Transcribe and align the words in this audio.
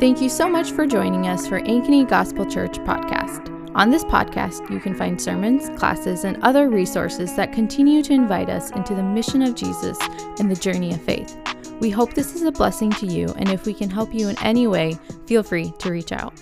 Thank 0.00 0.22
you 0.22 0.30
so 0.30 0.48
much 0.48 0.70
for 0.72 0.86
joining 0.86 1.26
us 1.26 1.46
for 1.46 1.60
Ankeny 1.60 2.08
Gospel 2.08 2.46
Church 2.46 2.78
podcast. 2.78 3.54
On 3.74 3.90
this 3.90 4.02
podcast, 4.02 4.70
you 4.70 4.80
can 4.80 4.94
find 4.94 5.20
sermons, 5.20 5.68
classes, 5.78 6.24
and 6.24 6.42
other 6.42 6.70
resources 6.70 7.36
that 7.36 7.52
continue 7.52 8.02
to 8.04 8.14
invite 8.14 8.48
us 8.48 8.70
into 8.70 8.94
the 8.94 9.02
mission 9.02 9.42
of 9.42 9.54
Jesus 9.54 9.98
and 10.38 10.50
the 10.50 10.56
journey 10.58 10.94
of 10.94 11.02
faith. 11.02 11.36
We 11.80 11.90
hope 11.90 12.14
this 12.14 12.34
is 12.34 12.44
a 12.44 12.50
blessing 12.50 12.88
to 12.92 13.04
you, 13.04 13.26
and 13.36 13.50
if 13.50 13.66
we 13.66 13.74
can 13.74 13.90
help 13.90 14.14
you 14.14 14.30
in 14.30 14.38
any 14.42 14.66
way, 14.66 14.96
feel 15.26 15.42
free 15.42 15.70
to 15.80 15.90
reach 15.90 16.12
out. 16.12 16.34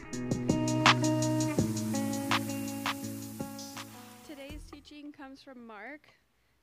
Today's 4.24 4.62
teaching 4.70 5.10
comes 5.10 5.42
from 5.42 5.66
Mark 5.66 6.02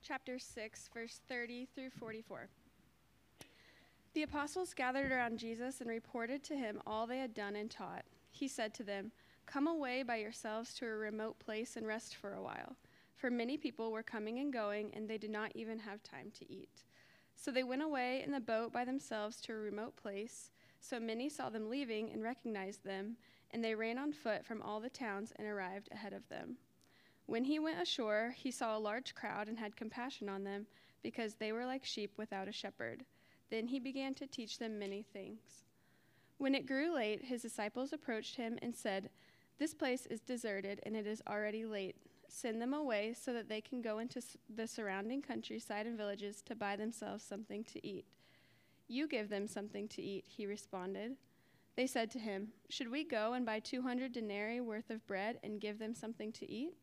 chapter 0.02 0.38
6, 0.38 0.88
verse 0.94 1.20
30 1.28 1.68
through 1.74 1.90
44. 1.90 2.48
The 4.16 4.22
apostles 4.22 4.72
gathered 4.72 5.12
around 5.12 5.38
Jesus 5.38 5.82
and 5.82 5.90
reported 5.90 6.42
to 6.44 6.56
him 6.56 6.80
all 6.86 7.06
they 7.06 7.18
had 7.18 7.34
done 7.34 7.54
and 7.54 7.70
taught. 7.70 8.06
He 8.30 8.48
said 8.48 8.72
to 8.72 8.82
them, 8.82 9.12
Come 9.44 9.66
away 9.66 10.02
by 10.04 10.16
yourselves 10.16 10.72
to 10.76 10.86
a 10.86 10.96
remote 10.96 11.38
place 11.38 11.76
and 11.76 11.86
rest 11.86 12.16
for 12.16 12.32
a 12.32 12.42
while. 12.42 12.76
For 13.14 13.30
many 13.30 13.58
people 13.58 13.92
were 13.92 14.02
coming 14.02 14.38
and 14.38 14.50
going, 14.50 14.90
and 14.94 15.06
they 15.06 15.18
did 15.18 15.28
not 15.28 15.52
even 15.54 15.78
have 15.80 16.02
time 16.02 16.32
to 16.38 16.50
eat. 16.50 16.84
So 17.34 17.50
they 17.50 17.62
went 17.62 17.82
away 17.82 18.22
in 18.24 18.32
the 18.32 18.40
boat 18.40 18.72
by 18.72 18.86
themselves 18.86 19.38
to 19.42 19.52
a 19.52 19.56
remote 19.56 19.96
place. 19.96 20.50
So 20.80 20.98
many 20.98 21.28
saw 21.28 21.50
them 21.50 21.68
leaving 21.68 22.10
and 22.10 22.22
recognized 22.22 22.84
them, 22.84 23.18
and 23.50 23.62
they 23.62 23.74
ran 23.74 23.98
on 23.98 24.14
foot 24.14 24.46
from 24.46 24.62
all 24.62 24.80
the 24.80 24.88
towns 24.88 25.34
and 25.36 25.46
arrived 25.46 25.90
ahead 25.92 26.14
of 26.14 26.26
them. 26.30 26.56
When 27.26 27.44
he 27.44 27.58
went 27.58 27.82
ashore, 27.82 28.32
he 28.34 28.50
saw 28.50 28.78
a 28.78 28.80
large 28.80 29.14
crowd 29.14 29.48
and 29.48 29.58
had 29.58 29.76
compassion 29.76 30.30
on 30.30 30.42
them, 30.42 30.66
because 31.02 31.34
they 31.34 31.52
were 31.52 31.66
like 31.66 31.84
sheep 31.84 32.12
without 32.16 32.48
a 32.48 32.52
shepherd. 32.52 33.04
Then 33.50 33.68
he 33.68 33.78
began 33.78 34.14
to 34.14 34.26
teach 34.26 34.58
them 34.58 34.78
many 34.78 35.02
things. 35.02 35.64
When 36.38 36.54
it 36.54 36.66
grew 36.66 36.94
late, 36.94 37.24
his 37.24 37.42
disciples 37.42 37.92
approached 37.92 38.36
him 38.36 38.58
and 38.60 38.74
said, 38.74 39.10
This 39.58 39.72
place 39.72 40.06
is 40.06 40.20
deserted, 40.20 40.80
and 40.84 40.96
it 40.96 41.06
is 41.06 41.22
already 41.28 41.64
late. 41.64 41.96
Send 42.28 42.60
them 42.60 42.74
away 42.74 43.14
so 43.18 43.32
that 43.32 43.48
they 43.48 43.60
can 43.60 43.80
go 43.80 43.98
into 43.98 44.20
the 44.54 44.66
surrounding 44.66 45.22
countryside 45.22 45.86
and 45.86 45.96
villages 45.96 46.42
to 46.42 46.54
buy 46.54 46.76
themselves 46.76 47.24
something 47.24 47.64
to 47.64 47.86
eat. 47.86 48.04
You 48.88 49.08
give 49.08 49.28
them 49.28 49.46
something 49.46 49.88
to 49.88 50.02
eat, 50.02 50.24
he 50.26 50.46
responded. 50.46 51.16
They 51.76 51.86
said 51.86 52.10
to 52.12 52.18
him, 52.18 52.48
Should 52.68 52.90
we 52.90 53.04
go 53.04 53.34
and 53.34 53.46
buy 53.46 53.60
200 53.60 54.12
denarii 54.12 54.60
worth 54.60 54.90
of 54.90 55.06
bread 55.06 55.38
and 55.42 55.60
give 55.60 55.78
them 55.78 55.94
something 55.94 56.32
to 56.32 56.50
eat? 56.50 56.74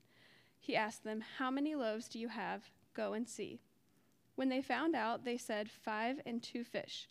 He 0.60 0.76
asked 0.76 1.04
them, 1.04 1.24
How 1.38 1.52
many 1.52 1.76
loaves 1.76 2.08
do 2.08 2.20
you 2.20 2.30
have? 2.30 2.70
Go 2.94 3.14
and 3.14 3.28
see. 3.28 3.60
When 4.36 4.50
they 4.50 4.62
found 4.62 4.96
out, 4.96 5.26
they 5.26 5.38
said, 5.38 5.70
Five 5.70 6.20
and 6.26 6.42
two 6.42 6.64
fish. 6.64 7.08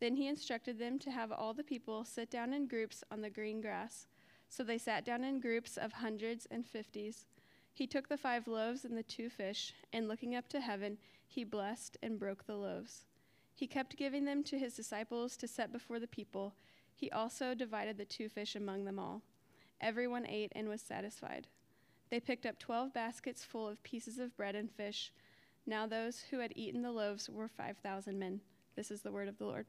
Then 0.00 0.16
he 0.16 0.26
instructed 0.26 0.78
them 0.78 0.98
to 1.00 1.10
have 1.10 1.30
all 1.30 1.54
the 1.54 1.62
people 1.62 2.04
sit 2.04 2.30
down 2.30 2.52
in 2.52 2.66
groups 2.66 3.04
on 3.10 3.20
the 3.20 3.30
green 3.30 3.60
grass. 3.60 4.06
So 4.48 4.64
they 4.64 4.78
sat 4.78 5.04
down 5.04 5.24
in 5.24 5.40
groups 5.40 5.76
of 5.76 5.92
hundreds 5.92 6.46
and 6.50 6.66
fifties. 6.66 7.26
He 7.72 7.86
took 7.86 8.08
the 8.08 8.18
five 8.18 8.46
loaves 8.46 8.84
and 8.84 8.96
the 8.96 9.02
two 9.02 9.30
fish, 9.30 9.72
and 9.92 10.08
looking 10.08 10.34
up 10.34 10.48
to 10.48 10.60
heaven, 10.60 10.98
he 11.26 11.44
blessed 11.44 11.96
and 12.02 12.18
broke 12.18 12.46
the 12.46 12.56
loaves. 12.56 13.06
He 13.54 13.66
kept 13.66 13.96
giving 13.96 14.24
them 14.24 14.42
to 14.44 14.58
his 14.58 14.74
disciples 14.74 15.36
to 15.38 15.48
set 15.48 15.72
before 15.72 15.98
the 15.98 16.06
people. 16.06 16.54
He 16.94 17.10
also 17.10 17.54
divided 17.54 17.96
the 17.96 18.04
two 18.04 18.28
fish 18.28 18.54
among 18.54 18.84
them 18.84 18.98
all. 18.98 19.22
Everyone 19.80 20.26
ate 20.26 20.52
and 20.54 20.68
was 20.68 20.82
satisfied. 20.82 21.46
They 22.10 22.20
picked 22.20 22.44
up 22.44 22.58
twelve 22.58 22.92
baskets 22.92 23.44
full 23.44 23.68
of 23.68 23.82
pieces 23.82 24.18
of 24.18 24.36
bread 24.36 24.54
and 24.54 24.70
fish. 24.70 25.12
Now 25.66 25.86
those 25.86 26.24
who 26.30 26.40
had 26.40 26.52
eaten 26.56 26.82
the 26.82 26.90
loaves 26.90 27.30
were 27.30 27.48
5,000 27.48 28.18
men. 28.18 28.40
This 28.74 28.90
is 28.90 29.02
the 29.02 29.12
word 29.12 29.28
of 29.28 29.38
the 29.38 29.44
Lord. 29.44 29.66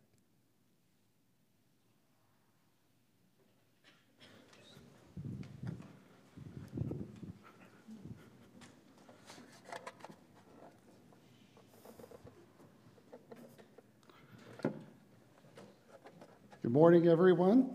Good 16.64 16.71
morning, 16.71 17.08
everyone. 17.08 17.70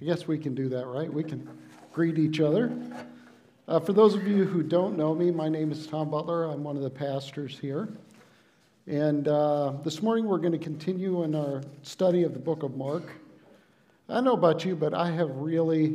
I 0.00 0.04
guess 0.04 0.26
we 0.26 0.38
can 0.38 0.54
do 0.54 0.68
that, 0.70 0.86
right? 0.86 1.12
We 1.12 1.22
can 1.22 1.48
greet 1.92 2.18
each 2.18 2.40
other. 2.40 2.72
Uh, 3.72 3.80
for 3.80 3.94
those 3.94 4.14
of 4.14 4.28
you 4.28 4.44
who 4.44 4.62
don't 4.62 4.98
know 4.98 5.14
me, 5.14 5.30
my 5.30 5.48
name 5.48 5.72
is 5.72 5.86
Tom 5.86 6.10
Butler. 6.10 6.44
I'm 6.44 6.62
one 6.62 6.76
of 6.76 6.82
the 6.82 6.90
pastors 6.90 7.58
here. 7.58 7.88
And 8.86 9.26
uh, 9.26 9.72
this 9.82 10.02
morning 10.02 10.26
we're 10.26 10.36
going 10.36 10.52
to 10.52 10.58
continue 10.58 11.22
in 11.22 11.34
our 11.34 11.62
study 11.80 12.22
of 12.22 12.34
the 12.34 12.38
book 12.38 12.64
of 12.64 12.76
Mark. 12.76 13.14
I 14.10 14.20
know 14.20 14.34
about 14.34 14.62
you, 14.66 14.76
but 14.76 14.92
I 14.92 15.10
have 15.12 15.30
really 15.36 15.88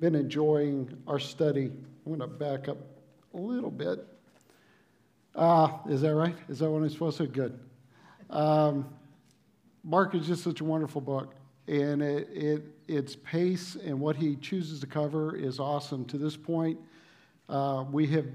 been 0.00 0.14
enjoying 0.14 0.96
our 1.08 1.18
study. 1.18 1.72
I'm 2.06 2.16
going 2.16 2.20
to 2.20 2.28
back 2.28 2.68
up 2.68 2.78
a 3.34 3.38
little 3.38 3.72
bit. 3.72 4.06
Uh, 5.34 5.78
is 5.88 6.02
that 6.02 6.14
right? 6.14 6.36
Is 6.48 6.60
that 6.60 6.70
what 6.70 6.80
I'm 6.80 6.88
supposed 6.90 7.18
to? 7.18 7.26
Good. 7.26 7.58
Um, 8.30 8.88
Mark 9.82 10.14
is 10.14 10.28
just 10.28 10.44
such 10.44 10.60
a 10.60 10.64
wonderful 10.64 11.00
book, 11.00 11.34
and 11.66 12.02
it, 12.02 12.28
it, 12.32 12.62
its 12.86 13.16
pace 13.16 13.76
and 13.84 13.98
what 13.98 14.14
he 14.14 14.36
chooses 14.36 14.78
to 14.78 14.86
cover 14.86 15.34
is 15.34 15.58
awesome. 15.58 16.04
To 16.04 16.18
this 16.18 16.36
point, 16.36 16.78
uh, 17.48 17.84
we 17.90 18.06
have 18.08 18.26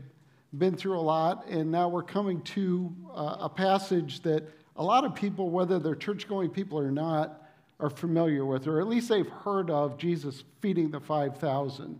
been 0.57 0.75
through 0.75 0.99
a 0.99 1.01
lot, 1.01 1.47
and 1.47 1.71
now 1.71 1.87
we're 1.87 2.03
coming 2.03 2.41
to 2.41 2.93
uh, 3.13 3.37
a 3.41 3.49
passage 3.49 4.21
that 4.21 4.47
a 4.75 4.83
lot 4.83 5.05
of 5.05 5.15
people, 5.15 5.49
whether 5.49 5.79
they're 5.79 5.95
church 5.95 6.27
going 6.27 6.49
people 6.49 6.77
or 6.77 6.91
not, 6.91 7.41
are 7.79 7.89
familiar 7.89 8.45
with, 8.45 8.67
or 8.67 8.79
at 8.79 8.87
least 8.87 9.09
they've 9.09 9.27
heard 9.27 9.69
of 9.69 9.97
Jesus 9.97 10.43
feeding 10.61 10.91
the 10.91 10.99
5,000. 10.99 11.99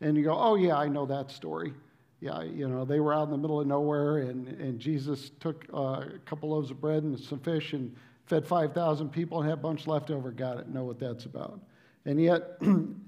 And 0.00 0.16
you 0.16 0.22
go, 0.22 0.36
oh, 0.38 0.54
yeah, 0.54 0.76
I 0.76 0.88
know 0.88 1.06
that 1.06 1.30
story. 1.30 1.74
Yeah, 2.20 2.42
you 2.42 2.68
know, 2.68 2.84
they 2.84 3.00
were 3.00 3.14
out 3.14 3.24
in 3.24 3.30
the 3.30 3.38
middle 3.38 3.60
of 3.60 3.66
nowhere, 3.66 4.18
and, 4.18 4.48
and 4.48 4.78
Jesus 4.78 5.30
took 5.40 5.66
uh, 5.72 5.76
a 5.78 6.18
couple 6.24 6.50
loaves 6.50 6.70
of 6.70 6.80
bread 6.80 7.02
and 7.02 7.18
some 7.18 7.40
fish 7.40 7.72
and 7.72 7.94
fed 8.26 8.46
5,000 8.46 9.10
people 9.10 9.40
and 9.40 9.48
had 9.48 9.58
a 9.58 9.62
bunch 9.62 9.86
left 9.86 10.10
over. 10.10 10.30
Got 10.30 10.58
it, 10.58 10.68
know 10.68 10.84
what 10.84 10.98
that's 10.98 11.24
about. 11.24 11.60
And 12.04 12.20
yet, 12.20 12.58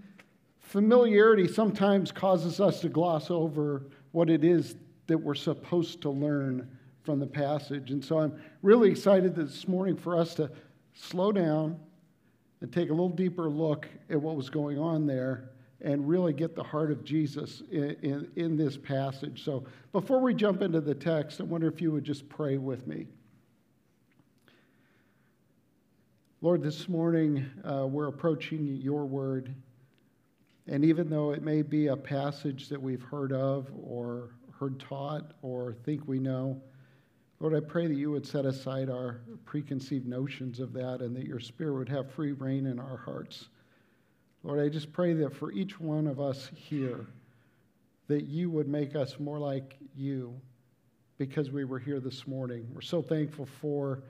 familiarity 0.71 1.49
sometimes 1.49 2.13
causes 2.13 2.61
us 2.61 2.81
to 2.81 2.89
gloss 2.89 3.29
over 3.29 3.87
what 4.13 4.31
it 4.31 4.45
is 4.45 4.77
that 5.09 5.19
we're 5.19 5.35
supposed 5.35 6.01
to 6.01 6.09
learn 6.09 6.69
from 7.03 7.19
the 7.19 7.27
passage. 7.27 7.91
And 7.91 8.05
so 8.05 8.21
I'm 8.21 8.41
really 8.63 8.89
excited 8.89 9.35
this 9.35 9.67
morning 9.67 9.97
for 9.97 10.17
us 10.17 10.33
to 10.35 10.49
slow 10.95 11.33
down 11.33 11.77
and 12.61 12.73
take 12.73 12.89
a 12.89 12.93
little 12.93 13.09
deeper 13.09 13.51
look 13.51 13.89
at 14.11 14.23
what 14.23 14.37
was 14.37 14.49
going 14.49 14.79
on 14.79 15.09
there 15.09 15.51
and 15.81 16.09
really 16.09 16.33
get 16.33 16.55
the 16.55 16.63
heart 16.63 16.93
of 16.93 17.03
Jesus 17.03 17.65
in, 17.73 17.97
in, 18.03 18.31
in, 18.37 18.57
this 18.57 18.77
passage. 18.77 19.45
So 19.45 19.65
before 19.91 20.21
we 20.21 20.35
jump 20.35 20.63
into 20.63 20.81
the 20.81 20.95
text, 20.95 21.41
I 21.41 21.45
wonder 21.45 21.67
if 21.67 21.81
you 21.81 21.91
would 21.91 22.05
just 22.05 22.29
pray 22.29 22.59
with 22.59 22.87
me. 22.87 23.09
Lord, 26.43 26.63
this 26.63 26.89
morning 26.89 27.45
uh, 27.65 27.89
we're 27.89 28.07
approaching 28.07 28.77
your 28.77 29.05
word. 29.05 29.53
And 30.71 30.85
even 30.85 31.11
though 31.11 31.33
it 31.33 31.43
may 31.43 31.63
be 31.63 31.89
a 31.89 31.97
passage 31.97 32.69
that 32.69 32.81
we've 32.81 33.03
heard 33.03 33.33
of 33.33 33.69
or 33.83 34.31
heard 34.57 34.79
taught 34.79 35.33
or 35.43 35.75
think 35.85 36.07
we 36.07 36.21
know, 36.21 36.63
Lord, 37.41 37.57
I 37.57 37.61
pray 37.61 37.89
that 37.89 37.97
you 37.97 38.13
would 38.13 38.25
set 38.25 38.47
aside 38.47 38.89
our 38.89 39.21
preconceived 39.45 40.07
notions 40.07 40.61
of 40.61 40.73
that 40.75 41.01
and 41.01 41.17
that 41.17 41.27
your 41.27 41.41
Spirit 41.41 41.75
would 41.75 41.89
have 41.89 42.13
free 42.13 42.31
reign 42.31 42.67
in 42.67 42.79
our 42.79 42.99
hearts. 42.99 43.49
Lord, 44.45 44.61
I 44.61 44.69
just 44.69 44.93
pray 44.93 45.13
that 45.15 45.35
for 45.35 45.51
each 45.51 45.81
one 45.81 46.07
of 46.07 46.21
us 46.21 46.49
here, 46.55 47.07
that 48.07 48.27
you 48.27 48.49
would 48.49 48.69
make 48.69 48.95
us 48.95 49.19
more 49.19 49.41
like 49.41 49.77
you 49.97 50.41
because 51.19 51.51
we 51.51 51.65
were 51.65 51.81
here 51.81 51.99
this 51.99 52.29
morning. 52.29 52.69
We're 52.73 52.81
so 52.81 53.03
thankful 53.03 53.47
for 53.61 54.05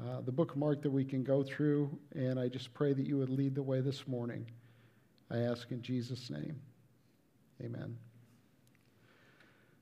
uh, 0.00 0.22
the 0.22 0.32
book 0.32 0.56
Mark 0.56 0.80
that 0.82 0.90
we 0.90 1.04
can 1.04 1.22
go 1.22 1.42
through, 1.42 1.90
and 2.14 2.40
I 2.40 2.48
just 2.48 2.72
pray 2.72 2.94
that 2.94 3.06
you 3.06 3.18
would 3.18 3.30
lead 3.30 3.54
the 3.54 3.62
way 3.62 3.82
this 3.82 4.08
morning. 4.08 4.46
I 5.30 5.38
ask 5.38 5.70
in 5.70 5.82
Jesus' 5.82 6.30
name. 6.30 6.60
Amen. 7.62 7.96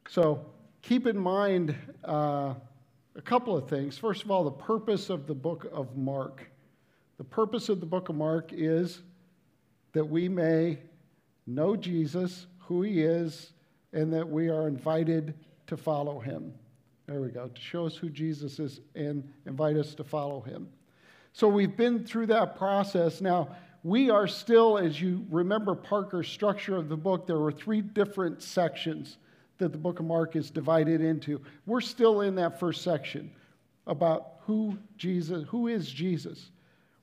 So 0.08 0.46
keep 0.82 1.06
in 1.06 1.18
mind 1.18 1.74
uh, 2.04 2.54
a 3.16 3.22
couple 3.22 3.56
of 3.56 3.68
things. 3.68 3.98
First 3.98 4.24
of 4.24 4.30
all, 4.30 4.44
the 4.44 4.50
purpose 4.50 5.10
of 5.10 5.26
the 5.26 5.34
book 5.34 5.66
of 5.72 5.96
Mark. 5.96 6.50
The 7.18 7.24
purpose 7.24 7.68
of 7.68 7.80
the 7.80 7.86
book 7.86 8.08
of 8.08 8.16
Mark 8.16 8.50
is 8.52 9.02
that 9.92 10.04
we 10.04 10.28
may 10.28 10.78
know 11.46 11.76
Jesus, 11.76 12.46
who 12.58 12.82
he 12.82 13.02
is, 13.02 13.52
and 13.92 14.12
that 14.12 14.28
we 14.28 14.48
are 14.48 14.66
invited 14.66 15.34
to 15.66 15.76
follow 15.76 16.18
him. 16.18 16.52
There 17.06 17.20
we 17.20 17.28
go, 17.28 17.48
to 17.48 17.60
show 17.60 17.86
us 17.86 17.96
who 17.96 18.08
Jesus 18.08 18.58
is 18.58 18.80
and 18.94 19.30
invite 19.46 19.76
us 19.76 19.94
to 19.96 20.04
follow 20.04 20.40
him. 20.40 20.68
So 21.32 21.48
we've 21.48 21.76
been 21.76 22.04
through 22.04 22.26
that 22.26 22.56
process. 22.56 23.20
Now, 23.20 23.56
we 23.84 24.08
are 24.08 24.26
still, 24.26 24.78
as 24.78 24.98
you 24.98 25.26
remember 25.30 25.74
Parker's 25.74 26.26
structure 26.26 26.74
of 26.74 26.88
the 26.88 26.96
book, 26.96 27.26
there 27.26 27.38
were 27.38 27.52
three 27.52 27.82
different 27.82 28.42
sections 28.42 29.18
that 29.58 29.72
the 29.72 29.78
book 29.78 30.00
of 30.00 30.06
Mark 30.06 30.36
is 30.36 30.50
divided 30.50 31.02
into. 31.02 31.40
We're 31.66 31.82
still 31.82 32.22
in 32.22 32.34
that 32.36 32.58
first 32.58 32.82
section 32.82 33.30
about 33.86 34.38
who 34.46 34.78
Jesus, 34.96 35.44
who 35.48 35.68
is 35.68 35.90
Jesus. 35.90 36.50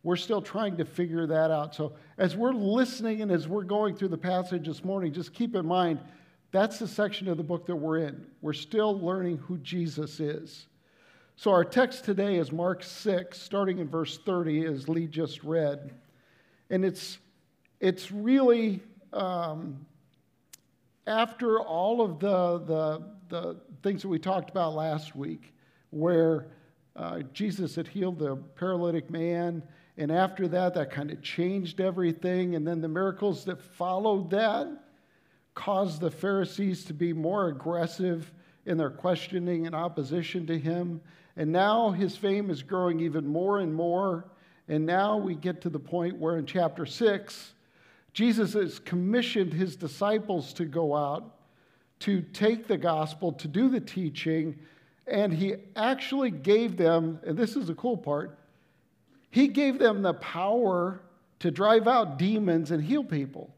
We're 0.01 0.15
still 0.15 0.41
trying 0.41 0.75
to 0.77 0.85
figure 0.85 1.27
that 1.27 1.51
out. 1.51 1.75
So, 1.75 1.93
as 2.17 2.35
we're 2.35 2.51
listening 2.51 3.21
and 3.21 3.31
as 3.31 3.47
we're 3.47 3.63
going 3.63 3.95
through 3.95 4.07
the 4.07 4.17
passage 4.17 4.65
this 4.65 4.83
morning, 4.83 5.13
just 5.13 5.33
keep 5.33 5.55
in 5.55 5.67
mind 5.67 5.99
that's 6.51 6.79
the 6.79 6.87
section 6.87 7.27
of 7.27 7.37
the 7.37 7.43
book 7.43 7.67
that 7.67 7.75
we're 7.75 7.99
in. 7.99 8.25
We're 8.41 8.53
still 8.53 8.99
learning 8.99 9.37
who 9.37 9.59
Jesus 9.59 10.19
is. 10.19 10.65
So, 11.35 11.51
our 11.51 11.63
text 11.63 12.05
today 12.05 12.37
is 12.37 12.51
Mark 12.51 12.81
6, 12.81 13.39
starting 13.39 13.77
in 13.77 13.87
verse 13.87 14.17
30, 14.25 14.65
as 14.65 14.89
Lee 14.89 15.05
just 15.05 15.43
read. 15.43 15.93
And 16.71 16.85
it's, 16.85 17.19
it's 17.81 18.11
really 18.11 18.81
um, 19.11 19.85
after 21.05 21.59
all 21.59 22.01
of 22.01 22.19
the, 22.19 22.59
the, 22.59 23.03
the 23.27 23.57
things 23.83 24.01
that 24.03 24.07
we 24.07 24.17
talked 24.17 24.49
about 24.49 24.73
last 24.73 25.13
week, 25.13 25.53
where 25.89 26.47
uh, 26.95 27.19
Jesus 27.33 27.75
had 27.75 27.89
healed 27.89 28.19
the 28.19 28.37
paralytic 28.55 29.09
man. 29.09 29.61
And 29.97 30.13
after 30.13 30.47
that, 30.47 30.73
that 30.75 30.91
kind 30.91 31.11
of 31.11 31.21
changed 31.21 31.81
everything. 31.81 32.55
And 32.55 32.65
then 32.65 32.79
the 32.79 32.87
miracles 32.87 33.43
that 33.45 33.61
followed 33.61 34.29
that 34.29 34.67
caused 35.53 35.99
the 35.99 36.09
Pharisees 36.09 36.85
to 36.85 36.93
be 36.93 37.11
more 37.11 37.49
aggressive 37.49 38.31
in 38.65 38.77
their 38.77 38.89
questioning 38.89 39.67
and 39.67 39.75
opposition 39.75 40.47
to 40.47 40.57
him. 40.57 41.01
And 41.35 41.51
now 41.51 41.91
his 41.91 42.15
fame 42.15 42.49
is 42.49 42.63
growing 42.63 43.01
even 43.01 43.27
more 43.27 43.59
and 43.59 43.75
more. 43.75 44.31
And 44.67 44.85
now 44.85 45.17
we 45.17 45.35
get 45.35 45.61
to 45.61 45.69
the 45.69 45.79
point 45.79 46.17
where 46.17 46.37
in 46.37 46.45
chapter 46.45 46.85
6, 46.85 47.53
Jesus 48.13 48.53
has 48.53 48.79
commissioned 48.79 49.53
his 49.53 49.75
disciples 49.75 50.53
to 50.53 50.65
go 50.65 50.95
out, 50.95 51.35
to 51.99 52.21
take 52.21 52.67
the 52.67 52.77
gospel, 52.77 53.31
to 53.33 53.47
do 53.47 53.69
the 53.69 53.79
teaching, 53.79 54.57
and 55.07 55.33
he 55.33 55.55
actually 55.75 56.31
gave 56.31 56.77
them, 56.77 57.19
and 57.25 57.37
this 57.37 57.55
is 57.55 57.67
the 57.67 57.75
cool 57.75 57.97
part, 57.97 58.37
he 59.29 59.47
gave 59.47 59.79
them 59.79 60.01
the 60.01 60.13
power 60.15 61.01
to 61.39 61.51
drive 61.51 61.87
out 61.87 62.17
demons 62.17 62.71
and 62.71 62.83
heal 62.83 63.03
people. 63.03 63.53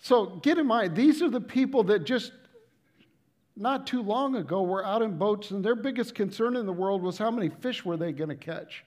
So 0.00 0.26
get 0.42 0.58
in 0.58 0.66
mind, 0.66 0.96
these 0.96 1.22
are 1.22 1.30
the 1.30 1.40
people 1.40 1.84
that 1.84 2.04
just 2.04 2.32
not 3.56 3.86
too 3.86 4.02
long 4.02 4.36
ago 4.36 4.62
were 4.62 4.84
out 4.84 5.02
in 5.02 5.16
boats, 5.16 5.50
and 5.50 5.64
their 5.64 5.76
biggest 5.76 6.14
concern 6.14 6.56
in 6.56 6.66
the 6.66 6.72
world 6.72 7.02
was 7.02 7.16
how 7.18 7.30
many 7.30 7.48
fish 7.48 7.84
were 7.84 7.96
they 7.96 8.12
going 8.12 8.30
to 8.30 8.36
catch. 8.36 8.84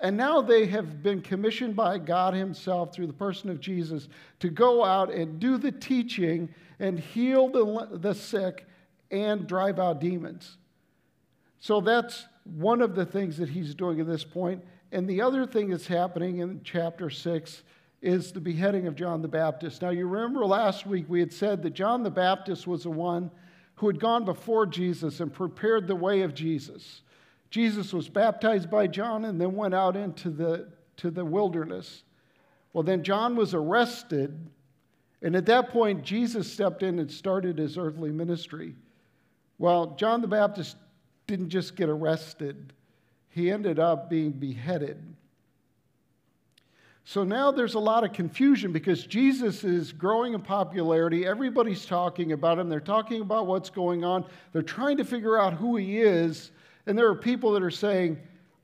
And 0.00 0.16
now 0.16 0.40
they 0.40 0.66
have 0.66 1.02
been 1.02 1.20
commissioned 1.20 1.76
by 1.76 1.98
God 1.98 2.34
Himself 2.34 2.94
through 2.94 3.06
the 3.06 3.12
person 3.12 3.50
of 3.50 3.60
Jesus 3.60 4.08
to 4.40 4.48
go 4.48 4.84
out 4.84 5.12
and 5.12 5.38
do 5.38 5.58
the 5.58 5.72
teaching 5.72 6.48
and 6.78 6.98
heal 6.98 7.48
the, 7.48 7.98
the 7.98 8.14
sick 8.14 8.66
and 9.10 9.46
drive 9.46 9.78
out 9.78 10.00
demons. 10.00 10.56
So 11.58 11.80
that's 11.80 12.26
one 12.44 12.80
of 12.80 12.94
the 12.94 13.04
things 13.04 13.36
that 13.36 13.50
he's 13.50 13.74
doing 13.74 14.00
at 14.00 14.06
this 14.06 14.24
point. 14.24 14.64
And 14.92 15.06
the 15.06 15.20
other 15.20 15.46
thing 15.46 15.70
that's 15.70 15.86
happening 15.86 16.38
in 16.38 16.62
chapter 16.64 17.10
6 17.10 17.62
is 18.02 18.32
the 18.32 18.40
beheading 18.40 18.86
of 18.86 18.94
John 18.94 19.20
the 19.20 19.28
Baptist. 19.28 19.82
Now, 19.82 19.90
you 19.90 20.06
remember 20.06 20.44
last 20.46 20.86
week 20.86 21.04
we 21.08 21.20
had 21.20 21.32
said 21.32 21.62
that 21.62 21.74
John 21.74 22.02
the 22.02 22.10
Baptist 22.10 22.66
was 22.66 22.84
the 22.84 22.90
one 22.90 23.30
who 23.74 23.86
had 23.86 24.00
gone 24.00 24.24
before 24.24 24.66
Jesus 24.66 25.20
and 25.20 25.32
prepared 25.32 25.86
the 25.86 25.96
way 25.96 26.22
of 26.22 26.34
Jesus. 26.34 27.02
Jesus 27.50 27.92
was 27.92 28.08
baptized 28.08 28.70
by 28.70 28.86
John 28.86 29.24
and 29.24 29.40
then 29.40 29.54
went 29.54 29.74
out 29.74 29.96
into 29.96 30.30
the, 30.30 30.68
to 30.98 31.10
the 31.10 31.24
wilderness. 31.24 32.04
Well, 32.72 32.84
then 32.84 33.02
John 33.02 33.34
was 33.34 33.54
arrested, 33.54 34.38
and 35.22 35.34
at 35.34 35.46
that 35.46 35.70
point, 35.70 36.04
Jesus 36.04 36.50
stepped 36.50 36.82
in 36.82 37.00
and 37.00 37.10
started 37.10 37.58
his 37.58 37.76
earthly 37.76 38.12
ministry. 38.12 38.76
Well, 39.58 39.94
John 39.96 40.20
the 40.20 40.28
Baptist 40.28 40.76
didn't 41.26 41.50
just 41.50 41.76
get 41.76 41.88
arrested, 41.88 42.72
he 43.28 43.50
ended 43.50 43.78
up 43.78 44.08
being 44.08 44.30
beheaded. 44.30 45.02
So 47.04 47.24
now 47.24 47.50
there's 47.50 47.74
a 47.74 47.80
lot 47.80 48.04
of 48.04 48.12
confusion 48.12 48.72
because 48.72 49.04
Jesus 49.04 49.64
is 49.64 49.90
growing 49.90 50.34
in 50.34 50.42
popularity. 50.42 51.26
Everybody's 51.26 51.84
talking 51.84 52.32
about 52.32 52.58
him. 52.58 52.68
They're 52.68 52.78
talking 52.78 53.20
about 53.20 53.48
what's 53.48 53.70
going 53.70 54.04
on. 54.04 54.24
They're 54.52 54.62
trying 54.62 54.96
to 54.98 55.04
figure 55.04 55.36
out 55.36 55.54
who 55.54 55.76
he 55.76 56.00
is. 56.00 56.52
And 56.86 56.96
there 56.98 57.08
are 57.08 57.14
people 57.14 57.52
that 57.52 57.62
are 57.62 57.70
saying, 57.70 58.18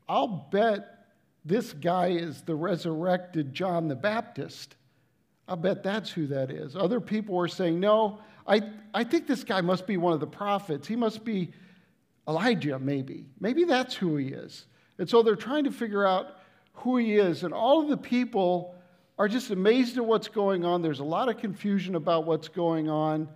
I'll 0.09 0.49
bet 0.51 1.07
this 1.45 1.73
guy 1.73 2.09
is 2.09 2.43
the 2.43 2.55
resurrected 2.55 3.53
John 3.53 3.89
the 3.89 3.97
Baptist. 3.97 4.77
I'll 5.49 5.57
bet 5.57 5.83
that's 5.83 6.11
who 6.11 6.27
that 6.29 6.51
is. 6.51 6.75
Other 6.77 7.01
people 7.01 7.39
are 7.39 7.49
saying, 7.49 7.79
no, 7.79 8.19
I, 8.47 8.63
I 8.93 9.05
think 9.05 9.27
this 9.27 9.45
guy 9.45 9.61
must 9.61 9.87
be 9.87 9.97
one 9.97 10.13
of 10.13 10.21
the 10.21 10.27
prophets. 10.27 10.89
He 10.89 10.97
must 10.97 11.25
be 11.25 11.53
Elijah, 12.29 12.79
maybe. 12.79 13.27
Maybe 13.39 13.65
that's 13.65 13.95
who 13.95 14.17
he 14.17 14.29
is. 14.29 14.67
And 14.99 15.09
so 15.09 15.23
they're 15.23 15.37
trying 15.37 15.65
to 15.65 15.71
figure 15.71 16.05
out 16.05 16.39
who 16.73 16.97
he 16.97 17.17
is. 17.17 17.45
And 17.45 17.55
all 17.55 17.83
of 17.83 17.89
the 17.89 17.97
people 17.97 18.75
are 19.19 19.29
just 19.29 19.51
amazed 19.51 19.97
at 19.97 20.05
what's 20.05 20.29
going 20.29 20.65
on. 20.65 20.83
There's 20.83 21.01
a 21.01 21.05
lot 21.05 21.29
of 21.29 21.39
confusion 21.39 21.95
about 21.95 22.27
what's 22.27 22.49
going 22.49 22.91
on, 22.91 23.29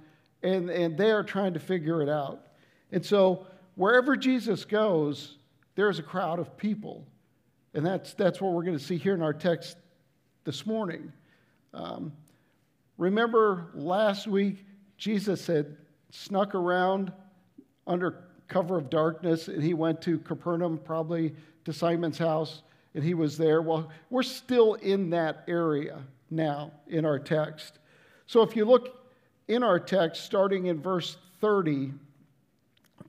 and, 0.42 0.68
and 0.68 0.96
they 0.96 1.10
are 1.10 1.22
trying 1.22 1.54
to 1.54 1.60
figure 1.60 2.02
it 2.02 2.08
out. 2.08 2.48
And 2.92 3.04
so 3.04 3.46
wherever 3.74 4.16
Jesus 4.16 4.64
goes, 4.64 5.38
there's 5.74 5.98
a 5.98 6.02
crowd 6.02 6.38
of 6.38 6.56
people. 6.56 7.06
And 7.74 7.86
that's, 7.86 8.14
that's 8.14 8.40
what 8.40 8.52
we're 8.52 8.64
going 8.64 8.78
to 8.78 8.84
see 8.84 8.96
here 8.96 9.14
in 9.14 9.22
our 9.22 9.32
text 9.32 9.76
this 10.44 10.66
morning. 10.66 11.12
Um, 11.72 12.12
remember 12.98 13.70
last 13.74 14.26
week, 14.26 14.64
Jesus 14.96 15.46
had 15.46 15.76
snuck 16.10 16.54
around 16.54 17.12
under 17.86 18.24
cover 18.48 18.76
of 18.76 18.90
darkness 18.90 19.48
and 19.48 19.62
he 19.62 19.74
went 19.74 20.02
to 20.02 20.18
Capernaum, 20.18 20.78
probably 20.78 21.34
to 21.64 21.72
Simon's 21.72 22.18
house, 22.18 22.62
and 22.94 23.04
he 23.04 23.14
was 23.14 23.38
there. 23.38 23.62
Well, 23.62 23.90
we're 24.10 24.22
still 24.22 24.74
in 24.74 25.10
that 25.10 25.44
area 25.46 26.02
now 26.30 26.72
in 26.88 27.04
our 27.04 27.18
text. 27.18 27.78
So 28.26 28.42
if 28.42 28.56
you 28.56 28.64
look 28.64 28.96
in 29.48 29.62
our 29.62 29.78
text, 29.78 30.24
starting 30.24 30.66
in 30.66 30.80
verse 30.80 31.16
30, 31.40 31.92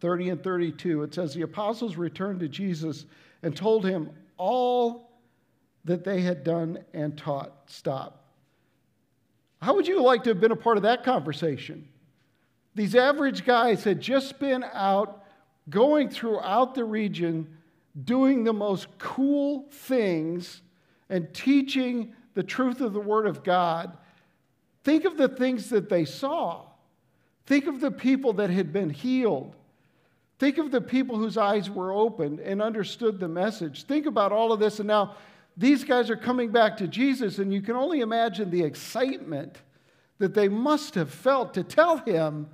30 0.01 0.29
and 0.29 0.43
32, 0.43 1.03
it 1.03 1.13
says, 1.13 1.33
The 1.33 1.43
apostles 1.43 1.95
returned 1.95 2.39
to 2.41 2.47
Jesus 2.47 3.05
and 3.43 3.55
told 3.55 3.85
him 3.85 4.09
all 4.37 5.11
that 5.85 6.03
they 6.03 6.21
had 6.21 6.43
done 6.43 6.79
and 6.93 7.17
taught. 7.17 7.53
Stop. 7.67 8.25
How 9.61 9.75
would 9.75 9.87
you 9.87 10.01
like 10.01 10.23
to 10.23 10.29
have 10.31 10.41
been 10.41 10.51
a 10.51 10.55
part 10.55 10.77
of 10.77 10.83
that 10.83 11.03
conversation? 11.03 11.87
These 12.73 12.95
average 12.95 13.45
guys 13.45 13.83
had 13.83 13.99
just 13.99 14.39
been 14.39 14.63
out 14.73 15.23
going 15.69 16.09
throughout 16.09 16.73
the 16.73 16.83
region 16.83 17.57
doing 18.03 18.43
the 18.43 18.53
most 18.53 18.87
cool 18.97 19.67
things 19.71 20.61
and 21.09 21.31
teaching 21.33 22.13
the 22.33 22.43
truth 22.43 22.81
of 22.81 22.93
the 22.93 22.99
Word 22.99 23.27
of 23.27 23.43
God. 23.43 23.97
Think 24.83 25.05
of 25.05 25.17
the 25.17 25.27
things 25.27 25.69
that 25.69 25.89
they 25.89 26.05
saw. 26.05 26.65
Think 27.45 27.67
of 27.67 27.81
the 27.81 27.91
people 27.91 28.33
that 28.33 28.49
had 28.49 28.71
been 28.71 28.89
healed. 28.89 29.55
Think 30.41 30.57
of 30.57 30.71
the 30.71 30.81
people 30.81 31.17
whose 31.19 31.37
eyes 31.37 31.69
were 31.69 31.91
opened 31.91 32.39
and 32.39 32.63
understood 32.63 33.19
the 33.19 33.27
message. 33.27 33.83
Think 33.83 34.07
about 34.07 34.31
all 34.31 34.51
of 34.51 34.59
this, 34.59 34.79
and 34.79 34.87
now 34.87 35.15
these 35.55 35.83
guys 35.83 36.09
are 36.09 36.15
coming 36.15 36.51
back 36.51 36.77
to 36.77 36.87
Jesus, 36.87 37.37
and 37.37 37.53
you 37.53 37.61
can 37.61 37.75
only 37.75 37.99
imagine 37.99 38.49
the 38.49 38.63
excitement 38.63 39.61
that 40.17 40.33
they 40.33 40.49
must 40.49 40.95
have 40.95 41.11
felt 41.11 41.53
to 41.53 41.63
tell 41.63 41.97
him 41.97 42.47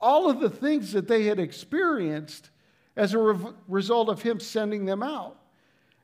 all 0.00 0.30
of 0.30 0.40
the 0.40 0.48
things 0.48 0.92
that 0.92 1.06
they 1.06 1.24
had 1.24 1.38
experienced 1.38 2.48
as 2.96 3.12
a 3.12 3.18
re- 3.18 3.52
result 3.68 4.08
of 4.08 4.22
him 4.22 4.40
sending 4.40 4.86
them 4.86 5.02
out. 5.02 5.36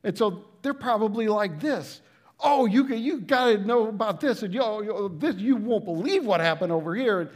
And 0.04 0.18
so 0.18 0.44
they're 0.60 0.74
probably 0.74 1.26
like 1.26 1.58
this. 1.58 2.02
Oh, 2.38 2.66
you, 2.66 2.86
you 2.88 3.18
got 3.18 3.46
to 3.46 3.56
know 3.56 3.88
about 3.88 4.20
this, 4.20 4.42
and 4.42 4.52
you, 4.52 5.16
this, 5.18 5.36
you 5.36 5.56
won't 5.56 5.86
believe 5.86 6.26
what 6.26 6.40
happened 6.40 6.70
over 6.70 6.94
here. 6.94 7.20
And, 7.22 7.30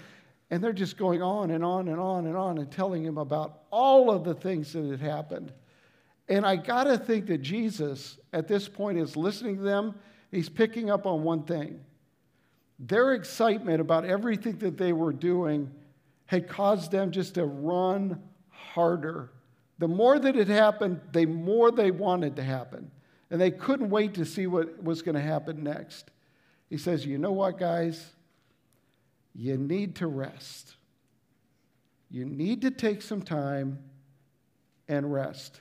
and 0.55 0.63
they're 0.63 0.73
just 0.73 0.97
going 0.97 1.21
on 1.21 1.51
and 1.51 1.65
on 1.65 1.89
and 1.89 1.99
on 1.99 2.29
and 2.29 2.37
on 2.37 2.59
and 2.59 2.71
telling 2.71 3.05
him 3.05 3.19
about 3.19 3.63
all 3.73 4.09
of 4.09 4.23
the 4.23 4.35
things 4.35 4.73
that 4.73 4.89
had 4.89 5.01
happened. 5.01 5.53
And 6.29 6.47
I 6.47 6.55
got 6.55 6.85
to 6.85 6.97
think 6.97 7.27
that 7.27 7.39
Jesus, 7.39 8.19
at 8.33 8.47
this 8.47 8.69
point, 8.69 8.97
is 8.97 9.17
listening 9.17 9.57
to 9.57 9.63
them. 9.63 9.97
He's 10.31 10.49
picking 10.49 10.91
up 10.91 11.07
on 11.07 11.25
one 11.25 11.43
thing. 11.43 11.81
Their 12.79 13.15
excitement 13.15 13.81
about 13.81 14.05
everything 14.05 14.59
that 14.59 14.79
they 14.79 14.93
were 14.93 15.13
doing 15.13 15.73
had 16.27 16.49
caused 16.49 16.93
them 16.93 17.11
just 17.11 17.35
to 17.35 17.47
run 17.47 18.23
harder. 18.51 19.33
The 19.81 19.89
more 19.89 20.21
that 20.21 20.37
it 20.37 20.47
happened, 20.47 21.01
the 21.11 21.27
more 21.27 21.73
they 21.73 21.91
wanted 21.91 22.37
to 22.37 22.45
happen. 22.45 22.93
And 23.29 23.41
they 23.41 23.51
couldn't 23.51 23.91
wait 23.91 24.15
to 24.15 24.25
see 24.25 24.47
what 24.47 24.81
was 24.81 25.03
going 25.03 25.17
to 25.17 25.21
happen 25.21 25.65
next. 25.65 26.13
He 26.71 26.79
says, 26.79 27.05
You 27.05 27.19
know 27.19 27.33
what, 27.33 27.59
guys? 27.59 28.14
You 29.35 29.57
need 29.57 29.97
to 29.97 30.07
rest. 30.07 30.77
You 32.11 32.25
need 32.25 32.63
to 32.63 32.71
take 32.71 33.03
some 33.03 33.23
time 33.23 33.79
and 34.89 35.13
rest. 35.13 35.61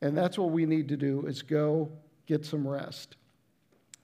And 0.00 0.16
that's 0.16 0.38
what 0.38 0.50
we 0.50 0.66
need 0.66 0.88
to 0.88 0.96
do 0.96 1.26
is 1.26 1.42
go 1.42 1.90
get 2.26 2.44
some 2.44 2.66
rest. 2.66 3.16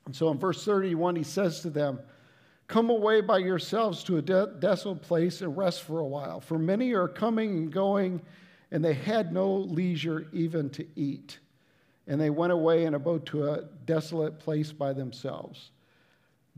And 0.06 0.14
so 0.14 0.28
in 0.30 0.38
verse 0.38 0.64
31, 0.64 1.16
he 1.16 1.22
says 1.22 1.60
to 1.60 1.70
them, 1.70 1.98
Come 2.66 2.90
away 2.90 3.20
by 3.20 3.38
yourselves 3.38 4.02
to 4.04 4.16
a 4.18 4.22
de- 4.22 4.54
desolate 4.58 5.02
place 5.02 5.42
and 5.42 5.56
rest 5.56 5.82
for 5.82 5.98
a 6.00 6.06
while. 6.06 6.40
For 6.40 6.58
many 6.58 6.94
are 6.94 7.08
coming 7.08 7.50
and 7.50 7.72
going, 7.72 8.22
and 8.70 8.84
they 8.84 8.94
had 8.94 9.32
no 9.32 9.54
leisure 9.54 10.28
even 10.32 10.70
to 10.70 10.86
eat. 10.96 11.38
and 12.06 12.20
they 12.20 12.30
went 12.30 12.52
away 12.52 12.84
in 12.84 12.94
a 12.94 12.98
boat 12.98 13.24
to 13.26 13.50
a 13.50 13.62
desolate 13.86 14.38
place 14.38 14.72
by 14.72 14.92
themselves. 14.92 15.70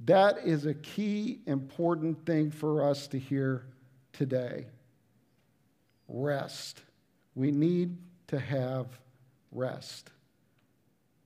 That 0.05 0.39
is 0.45 0.67
a 0.67 0.75
key 0.75 1.41
important 1.47 2.27
thing 2.27 2.51
for 2.51 2.89
us 2.89 3.07
to 3.09 3.19
hear 3.19 3.67
today. 4.13 4.67
Rest. 6.09 6.83
We 7.35 7.51
need 7.51 7.97
to 8.29 8.39
have 8.39 8.87
rest. 9.51 10.11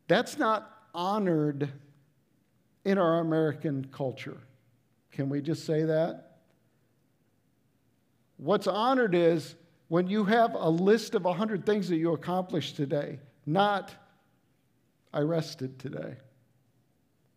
That's 0.08 0.38
not 0.38 0.70
honored 0.94 1.70
in 2.84 2.98
our 2.98 3.18
American 3.20 3.86
culture. 3.92 4.38
Can 5.12 5.28
we 5.28 5.40
just 5.40 5.66
say 5.66 5.84
that? 5.84 6.38
What's 8.36 8.66
honored 8.66 9.14
is 9.14 9.54
when 9.88 10.08
you 10.08 10.24
have 10.24 10.54
a 10.54 10.68
list 10.68 11.14
of 11.14 11.24
100 11.24 11.66
things 11.66 11.88
that 11.88 11.96
you 11.96 12.12
accomplished 12.12 12.76
today, 12.76 13.18
not, 13.44 13.92
I 15.12 15.20
rested 15.20 15.78
today. 15.78 16.16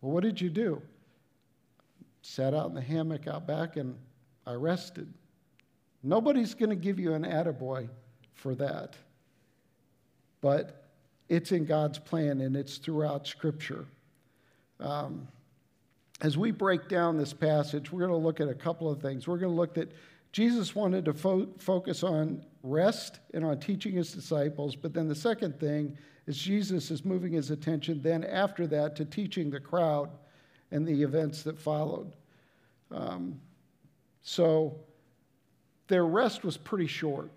Well, 0.02 0.12
what 0.12 0.24
did 0.24 0.40
you 0.40 0.50
do? 0.50 0.82
Sat 2.24 2.54
out 2.54 2.70
in 2.70 2.74
the 2.74 2.82
hammock 2.82 3.28
out 3.28 3.46
back 3.46 3.76
and 3.76 3.96
I 4.48 4.54
rested. 4.54 5.14
Nobody's 6.02 6.54
going 6.54 6.70
to 6.70 6.76
give 6.76 6.98
you 6.98 7.14
an 7.14 7.24
attaboy 7.24 7.90
for 8.34 8.56
that. 8.56 8.96
But 10.40 10.88
it's 11.28 11.52
in 11.52 11.66
God's 11.66 12.00
plan 12.00 12.40
and 12.40 12.56
it's 12.56 12.78
throughout 12.78 13.28
Scripture. 13.28 13.86
Um, 14.80 15.28
as 16.22 16.38
we 16.38 16.52
break 16.52 16.88
down 16.88 17.18
this 17.18 17.34
passage, 17.34 17.92
we're 17.92 18.08
going 18.08 18.12
to 18.12 18.26
look 18.26 18.40
at 18.40 18.48
a 18.48 18.56
couple 18.56 18.90
of 18.90 19.02
things. 19.02 19.28
We're 19.28 19.38
going 19.38 19.52
to 19.52 19.58
look 19.58 19.78
at 19.78 19.90
Jesus 20.32 20.74
wanted 20.74 21.04
to 21.06 21.14
fo- 21.14 21.50
focus 21.58 22.04
on 22.04 22.42
rest 22.64 23.20
and 23.34 23.44
on 23.44 23.60
teaching 23.60 23.94
his 23.94 24.14
disciples, 24.14 24.78
but 24.78 24.94
then 24.94 25.10
the 25.10 25.16
second 25.16 25.60
thing 25.60 25.98
is 26.26 26.38
Jesus 26.38 26.90
is 26.90 27.04
moving 27.04 27.34
his 27.34 27.52
attention 27.52 28.02
then 28.02 28.24
after 28.24 28.66
that 28.68 28.96
to 28.96 29.04
teaching 29.04 29.50
the 29.50 29.60
crowd 29.60 30.10
and 30.74 30.88
the 30.88 31.04
events 31.04 31.44
that 31.44 31.58
followed. 31.58 32.12
Um, 32.92 33.40
so 34.24 34.76
their 35.88 36.06
rest 36.06 36.44
was 36.44 36.58
pretty 36.58 36.88
short. 36.88 37.32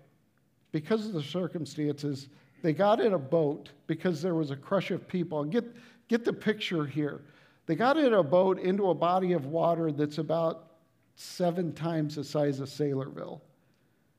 Because 0.71 1.05
of 1.05 1.13
the 1.13 1.23
circumstances, 1.23 2.27
they 2.63 2.73
got 2.73 2.99
in 2.99 3.13
a 3.13 3.19
boat 3.19 3.69
because 3.85 4.21
there 4.21 4.33
was 4.33 4.49
a 4.49 4.55
crush 4.55 4.89
of 4.89 5.07
people. 5.07 5.41
And 5.41 5.51
get, 5.51 5.63
get 6.07 6.25
the 6.25 6.33
picture 6.33 6.85
here. 6.85 7.21
They 7.67 7.75
got 7.75 7.97
in 7.97 8.13
a 8.13 8.23
boat 8.23 8.59
into 8.59 8.89
a 8.89 8.95
body 8.95 9.33
of 9.33 9.45
water 9.45 9.91
that's 9.91 10.17
about 10.17 10.71
seven 11.15 11.73
times 11.73 12.15
the 12.15 12.23
size 12.23 12.59
of 12.59 12.69
Saylorville. 12.69 13.41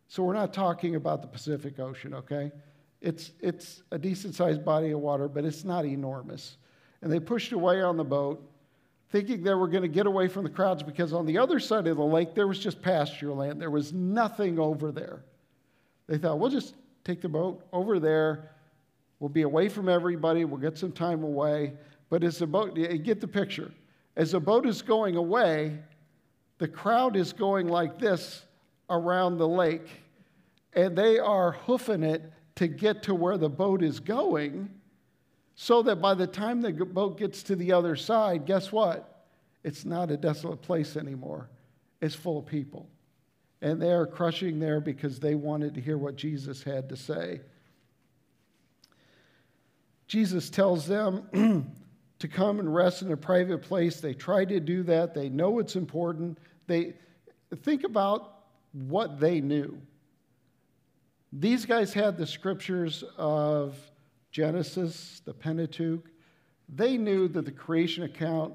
So 0.07 0.23
we're 0.23 0.35
not 0.35 0.55
talking 0.55 0.95
about 0.95 1.23
the 1.23 1.29
Pacific 1.29 1.81
Ocean, 1.81 2.15
okay? 2.15 2.53
It's, 3.01 3.33
it's 3.41 3.83
a 3.91 3.99
decent 3.99 4.37
sized 4.37 4.65
body 4.65 4.93
of 4.93 5.01
water, 5.01 5.29
but 5.29 5.45
it's 5.45 5.65
not 5.65 5.85
enormous. 5.85 6.57
And 7.03 7.13
they 7.13 7.21
pushed 7.21 7.53
away 7.53 7.83
on 7.83 7.97
the 7.97 8.05
boat, 8.05 8.43
thinking 9.11 9.43
they 9.43 9.55
were 9.55 9.69
going 9.69 9.83
to 9.83 9.88
get 9.88 10.07
away 10.07 10.29
from 10.29 10.45
the 10.45 10.50
crowds 10.50 10.83
because 10.83 11.12
on 11.12 11.25
the 11.25 11.38
other 11.38 11.59
side 11.59 11.87
of 11.87 11.97
the 11.97 12.05
lake, 12.05 12.35
there 12.35 12.47
was 12.47 12.59
just 12.59 12.83
pasture 12.83 13.33
land. 13.33 13.61
There 13.61 13.71
was 13.71 13.93
nothing 13.93 14.59
over 14.59 14.93
there. 14.93 15.25
They 16.07 16.19
thought, 16.19 16.38
we'll 16.38 16.50
just 16.50 16.75
take 17.05 17.21
the 17.21 17.29
boat 17.29 17.67
over 17.73 17.99
there. 17.99 18.50
We'll 19.21 19.31
be 19.31 19.43
away 19.43 19.69
from 19.69 19.88
everybody. 19.88 20.45
We'll 20.45 20.61
get 20.61 20.79
some 20.79 20.93
time 20.93 21.25
away. 21.25 21.73
But 22.11 22.23
as 22.23 22.38
the 22.38 22.47
boat, 22.47 22.75
get 22.75 23.21
the 23.21 23.29
picture. 23.29 23.73
As 24.17 24.33
the 24.33 24.41
boat 24.41 24.67
is 24.67 24.83
going 24.83 25.17
away, 25.17 25.79
the 26.59 26.69
crowd 26.69 27.17
is 27.17 27.33
going 27.33 27.69
like 27.69 27.99
this 27.99 28.45
around 28.91 29.38
the 29.38 29.49
lake, 29.49 29.88
and 30.73 30.97
they 30.97 31.19
are 31.19 31.53
hoofing 31.53 32.03
it 32.03 32.33
to 32.57 32.67
get 32.67 33.03
to 33.05 33.15
where 33.15 33.38
the 33.38 33.49
boat 33.49 33.83
is 33.83 34.00
going, 34.00 34.69
so 35.61 35.83
that 35.83 35.97
by 36.00 36.15
the 36.15 36.27
time 36.27 36.61
the 36.61 36.71
boat 36.73 37.19
gets 37.19 37.43
to 37.43 37.57
the 37.57 37.73
other 37.73 37.97
side, 37.97 38.47
guess 38.47 38.71
what? 38.71 39.27
It's 39.65 39.85
not 39.85 40.09
a 40.09 40.17
desolate 40.17 40.62
place 40.62 40.97
anymore, 40.97 41.50
it's 42.00 42.15
full 42.15 42.38
of 42.38 42.47
people. 42.47 42.88
And 43.61 43.83
they 43.83 43.91
are 43.91 44.07
crushing 44.07 44.61
there 44.61 44.81
because 44.81 45.19
they 45.19 45.35
wanted 45.35 45.75
to 45.75 45.81
hear 45.81 45.99
what 45.99 46.15
Jesus 46.15 46.62
had 46.62 46.88
to 46.91 46.97
say. 46.97 47.41
Jesus 50.07 50.49
tells 50.49 50.87
them 50.87 51.27
to 52.21 52.29
come 52.29 52.61
and 52.61 52.73
rest 52.73 53.03
in 53.03 53.11
a 53.11 53.17
private 53.17 53.62
place. 53.62 54.00
They 54.00 54.15
try 54.15 54.45
to 54.45 54.61
do 54.61 54.85
that. 54.85 55.12
They 55.12 55.29
know 55.29 55.59
it's 55.59 55.75
important. 55.75 56.38
They 56.69 56.95
think 57.65 57.83
about 57.83 58.45
what 58.71 59.19
they 59.19 59.41
knew. 59.41 59.77
These 61.33 61.67
guys 61.67 61.93
had 61.93 62.17
the 62.17 62.29
scriptures 62.29 63.03
of 63.17 63.77
Genesis, 64.30 65.23
the 65.25 65.35
Pentateuch. 65.35 66.04
They 66.68 66.97
knew 66.97 67.28
that 67.28 67.44
the 67.44 67.52
creation 67.52 68.04
account 68.04 68.54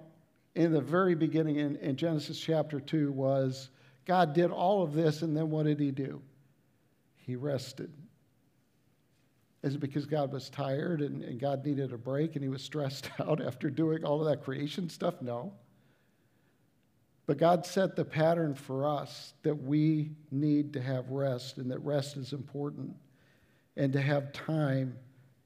in 0.56 0.72
the 0.72 0.82
very 0.82 1.16
beginning 1.16 1.58
in, 1.58 1.76
in 1.78 1.96
Genesis 1.96 2.40
chapter 2.40 2.80
2 2.80 3.12
was 3.12 3.70
God 4.06 4.34
did 4.34 4.52
all 4.52 4.84
of 4.84 4.94
this, 4.94 5.22
and 5.22 5.36
then 5.36 5.50
what 5.50 5.66
did 5.66 5.80
he 5.80 5.92
do? 5.92 6.22
He 7.16 7.36
rested. 7.36 7.92
Is 9.64 9.76
it 9.76 9.80
because 9.80 10.06
God 10.06 10.32
was 10.34 10.50
tired 10.50 11.02
and, 11.02 11.24
and 11.24 11.40
God 11.40 11.66
needed 11.66 11.94
a 11.94 11.98
break 11.98 12.36
and 12.36 12.44
he 12.44 12.50
was 12.50 12.62
stressed 12.62 13.10
out 13.20 13.42
after 13.42 13.70
doing 13.70 14.04
all 14.04 14.20
of 14.20 14.28
that 14.28 14.44
creation 14.44 14.90
stuff? 14.90 15.22
No. 15.22 15.54
But 17.26 17.38
God 17.38 17.66
set 17.66 17.96
the 17.96 18.04
pattern 18.04 18.54
for 18.54 18.86
us 18.86 19.34
that 19.44 19.56
we 19.56 20.12
need 20.30 20.74
to 20.74 20.82
have 20.82 21.10
rest 21.10 21.58
and 21.58 21.72
that 21.72 21.80
rest 21.80 22.18
is 22.18 22.34
important 22.34 22.94
and 23.78 23.94
to 23.94 24.02
have 24.02 24.34
time 24.34 24.98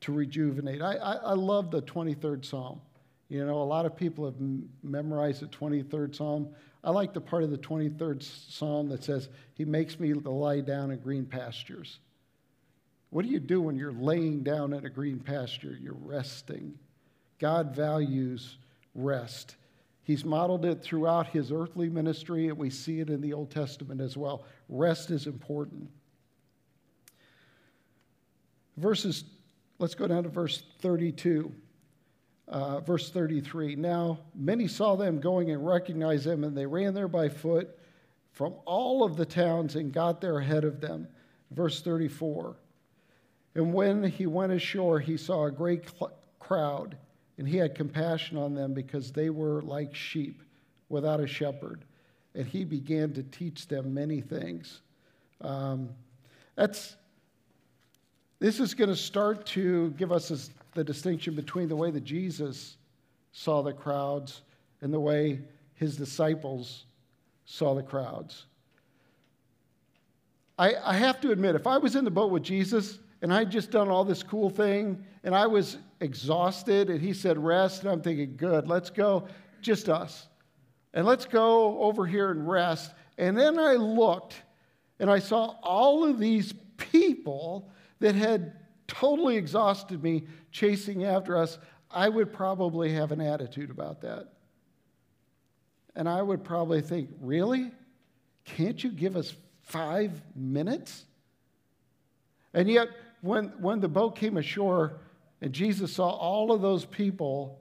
to 0.01 0.12
rejuvenate. 0.12 0.82
I, 0.82 0.96
I, 0.96 1.13
I 1.16 1.34
love 1.34 1.72
the 1.72 1.82
23rd 1.82 2.46
Psalm. 2.46 2.82
You 3.30 3.46
know, 3.46 3.62
a 3.62 3.63
lot 3.63 3.86
of 3.86 3.96
people 3.96 4.25
have 4.25 4.36
m- 4.36 4.70
memorized 4.84 5.42
the 5.42 5.48
23rd 5.48 6.16
Psalm. 6.16 6.50
I 6.84 6.92
like 6.92 7.13
the 7.13 7.22
part 7.22 7.44
of 7.44 7.51
the 7.51 7.58
23rd 7.58 8.24
Psalm 8.24 8.89
that 8.89 9.04
says, 9.04 9.30
He 9.56 9.66
makes 9.66 10.00
me 10.00 10.13
to 10.13 10.30
lie 10.30 10.62
down 10.62 10.92
in 10.92 11.00
green 11.00 11.25
pastures. 11.25 12.00
What 13.10 13.25
do 13.25 13.32
you 13.32 13.39
do 13.39 13.62
when 13.62 13.75
you're 13.75 13.94
laying 13.94 14.44
down 14.44 14.74
in 14.74 14.86
a 14.86 14.89
green 14.89 15.20
pasture? 15.20 15.77
You're 15.82 15.98
resting. 16.00 16.77
God 17.39 17.75
values 17.75 18.58
rest. 18.96 19.56
He's 20.04 20.24
modeled 20.24 20.66
it 20.66 20.82
throughout 20.82 21.27
his 21.27 21.51
earthly 21.51 21.89
ministry, 21.89 22.48
and 22.48 22.58
we 22.58 22.70
see 22.70 23.00
it 23.00 23.10
in 23.10 23.22
the 23.22 23.34
Old 23.34 23.51
Testament 23.51 24.01
as 24.01 24.16
well. 24.16 24.46
Rest 24.70 25.12
is 25.12 25.27
important. 25.27 25.89
Verses, 28.77 29.25
let's 29.79 29.96
go 29.96 30.07
down 30.07 30.24
to 30.24 30.29
verse 30.29 30.63
32. 30.79 31.51
Uh, 32.48 32.79
verse 32.79 33.10
33 33.10 33.75
Now 33.75 34.19
many 34.34 34.67
saw 34.67 34.96
them 34.96 35.19
going 35.19 35.51
and 35.51 35.65
recognized 35.65 36.25
them, 36.25 36.43
and 36.43 36.55
they 36.55 36.65
ran 36.65 36.93
there 36.93 37.10
by 37.10 37.27
foot 37.27 37.77
from 38.31 38.53
all 38.65 39.03
of 39.03 39.17
the 39.17 39.25
towns 39.25 39.75
and 39.75 39.91
got 39.91 40.22
there 40.22 40.38
ahead 40.38 40.63
of 40.63 40.79
them. 40.79 41.07
Verse 41.51 41.81
34 41.81 42.55
And 43.55 43.74
when 43.74 44.03
he 44.03 44.27
went 44.27 44.53
ashore, 44.53 45.00
he 45.00 45.17
saw 45.17 45.46
a 45.46 45.51
great 45.51 45.89
cl- 45.89 46.13
crowd, 46.39 46.96
and 47.38 47.48
he 47.48 47.57
had 47.57 47.75
compassion 47.75 48.38
on 48.38 48.53
them 48.53 48.74
because 48.74 49.12
they 49.12 49.29
were 49.29 49.62
like 49.62 49.93
sheep 49.93 50.41
without 50.88 51.19
a 51.19 51.27
shepherd. 51.27 51.84
And 52.34 52.46
he 52.46 52.63
began 52.63 53.12
to 53.13 53.24
teach 53.24 53.67
them 53.67 53.93
many 53.93 54.22
things. 54.22 54.81
Um, 55.41 55.89
that's 56.55 56.96
this 58.39 58.60
is 58.60 58.74
going 58.74 58.89
to 58.89 58.96
start 58.96 59.46
to 59.48 59.89
give 59.91 60.12
us 60.12 60.51
the 60.74 60.84
distinction 60.84 61.34
between 61.34 61.67
the 61.67 61.75
way 61.75 61.89
that 61.91 62.03
Jesus 62.03 62.77
saw 63.32 63.62
the 63.62 63.74
crowds 63.74 64.41
and 64.82 64.94
the 64.94 65.00
way 65.00 65.39
his 65.74 65.96
disciples 65.96 66.86
saw 67.46 67.74
the 67.74 67.84
crowds. 67.84 68.46
I, 70.60 70.74
I 70.84 70.94
have 70.94 71.22
to 71.22 71.32
admit, 71.32 71.56
if 71.56 71.67
I 71.67 71.77
was 71.77 71.96
in 71.96 72.03
the 72.03 72.12
boat 72.12 72.32
with 72.32 72.44
Jesus 72.44 73.00
and 73.22 73.34
I'd 73.34 73.51
just 73.51 73.72
done 73.72 73.89
all 73.89 74.03
this 74.03 74.24
cool 74.24 74.50
thing 74.50 75.03
and 75.24 75.36
I 75.36 75.48
was 75.48 75.77
exhausted 76.00 76.89
and 76.89 77.01
he 77.01 77.13
said, 77.13 77.38
rest, 77.38 77.82
and 77.82 77.91
I'm 77.91 78.01
thinking, 78.01 78.36
good, 78.38 78.67
let's 78.67 78.89
go, 78.89 79.27
just 79.62 79.89
us. 79.89 80.27
And 80.94 81.06
let's 81.06 81.25
go 81.25 81.79
over 81.79 82.06
here 82.06 82.32
and 82.32 82.48
rest. 82.48 82.94
And 83.17 83.38
then 83.38 83.60
I 83.60 83.74
looked 83.74 84.36
and 85.00 85.10
I 85.10 85.20
saw 85.20 85.56
all 85.62 86.03
of 86.03 86.20
these 86.20 86.53
people 86.77 87.70
that 88.00 88.16
had 88.16 88.54
totally 88.88 89.38
exhausted 89.38 90.01
me 90.01 90.24
chasing 90.51 91.04
after 91.04 91.38
us, 91.38 91.58
I 91.92 92.10
would 92.10 92.34
probably 92.34 92.94
have 92.94 93.12
an 93.12 93.22
attitude 93.22 93.70
about 93.70 94.01
that. 94.01 94.27
And 95.96 96.08
I 96.08 96.22
would 96.22 96.44
probably 96.44 96.82
think, 96.82 97.10
really? 97.22 97.72
Can't 98.46 98.82
you 98.84 98.92
give 98.92 99.18
us 99.18 99.34
five 99.63 100.22
minutes? 100.36 101.06
And 102.54 102.70
yet, 102.70 102.89
when, 103.22 103.48
when 103.60 103.80
the 103.80 103.88
boat 103.88 104.16
came 104.16 104.38
ashore 104.38 105.00
and 105.42 105.51
Jesus 105.54 105.94
saw 105.94 106.10
all 106.10 106.51
of 106.51 106.62
those 106.62 106.86
people, 106.86 107.60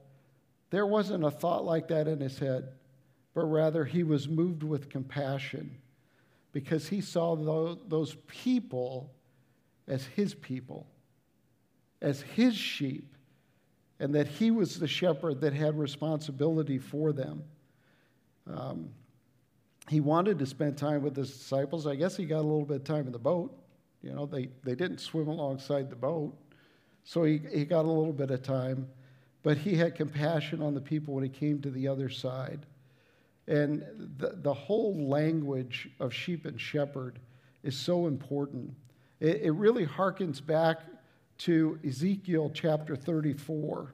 there 0.70 0.86
wasn't 0.86 1.24
a 1.24 1.30
thought 1.30 1.64
like 1.64 1.88
that 1.88 2.08
in 2.08 2.20
his 2.20 2.38
head, 2.38 2.72
but 3.34 3.44
rather 3.44 3.84
he 3.84 4.02
was 4.02 4.28
moved 4.28 4.62
with 4.62 4.90
compassion 4.90 5.78
because 6.52 6.88
he 6.88 7.00
saw 7.00 7.36
those, 7.36 7.78
those 7.88 8.16
people 8.26 9.12
as 9.88 10.04
his 10.04 10.34
people, 10.34 10.86
as 12.02 12.20
his 12.20 12.56
sheep, 12.56 13.14
and 13.98 14.14
that 14.14 14.28
he 14.28 14.50
was 14.50 14.78
the 14.78 14.88
shepherd 14.88 15.40
that 15.40 15.52
had 15.52 15.78
responsibility 15.78 16.78
for 16.78 17.12
them. 17.12 17.42
Um, 18.46 18.90
he 19.88 20.00
wanted 20.00 20.38
to 20.40 20.46
spend 20.46 20.76
time 20.76 21.02
with 21.02 21.16
his 21.16 21.30
disciples. 21.30 21.86
I 21.86 21.94
guess 21.94 22.16
he 22.16 22.24
got 22.24 22.40
a 22.40 22.48
little 22.48 22.64
bit 22.64 22.78
of 22.78 22.84
time 22.84 23.06
in 23.06 23.12
the 23.12 23.18
boat. 23.18 23.56
You 24.02 24.12
know, 24.12 24.26
they, 24.26 24.48
they 24.64 24.74
didn't 24.74 24.98
swim 24.98 25.28
alongside 25.28 25.90
the 25.90 25.96
boat, 25.96 26.36
so 27.04 27.24
he, 27.24 27.40
he 27.52 27.64
got 27.64 27.84
a 27.84 27.90
little 27.90 28.12
bit 28.12 28.30
of 28.30 28.42
time. 28.42 28.88
But 29.42 29.58
he 29.58 29.76
had 29.76 29.94
compassion 29.94 30.60
on 30.60 30.74
the 30.74 30.80
people 30.80 31.14
when 31.14 31.22
he 31.22 31.30
came 31.30 31.60
to 31.62 31.70
the 31.70 31.86
other 31.86 32.08
side. 32.08 32.66
And 33.46 33.84
the, 34.18 34.38
the 34.42 34.52
whole 34.52 35.08
language 35.08 35.88
of 36.00 36.12
sheep 36.12 36.46
and 36.46 36.60
shepherd 36.60 37.20
is 37.62 37.76
so 37.76 38.08
important. 38.08 38.74
It, 39.20 39.42
it 39.42 39.52
really 39.52 39.86
harkens 39.86 40.44
back 40.44 40.80
to 41.38 41.78
Ezekiel 41.86 42.50
chapter 42.54 42.96
34. 42.96 43.92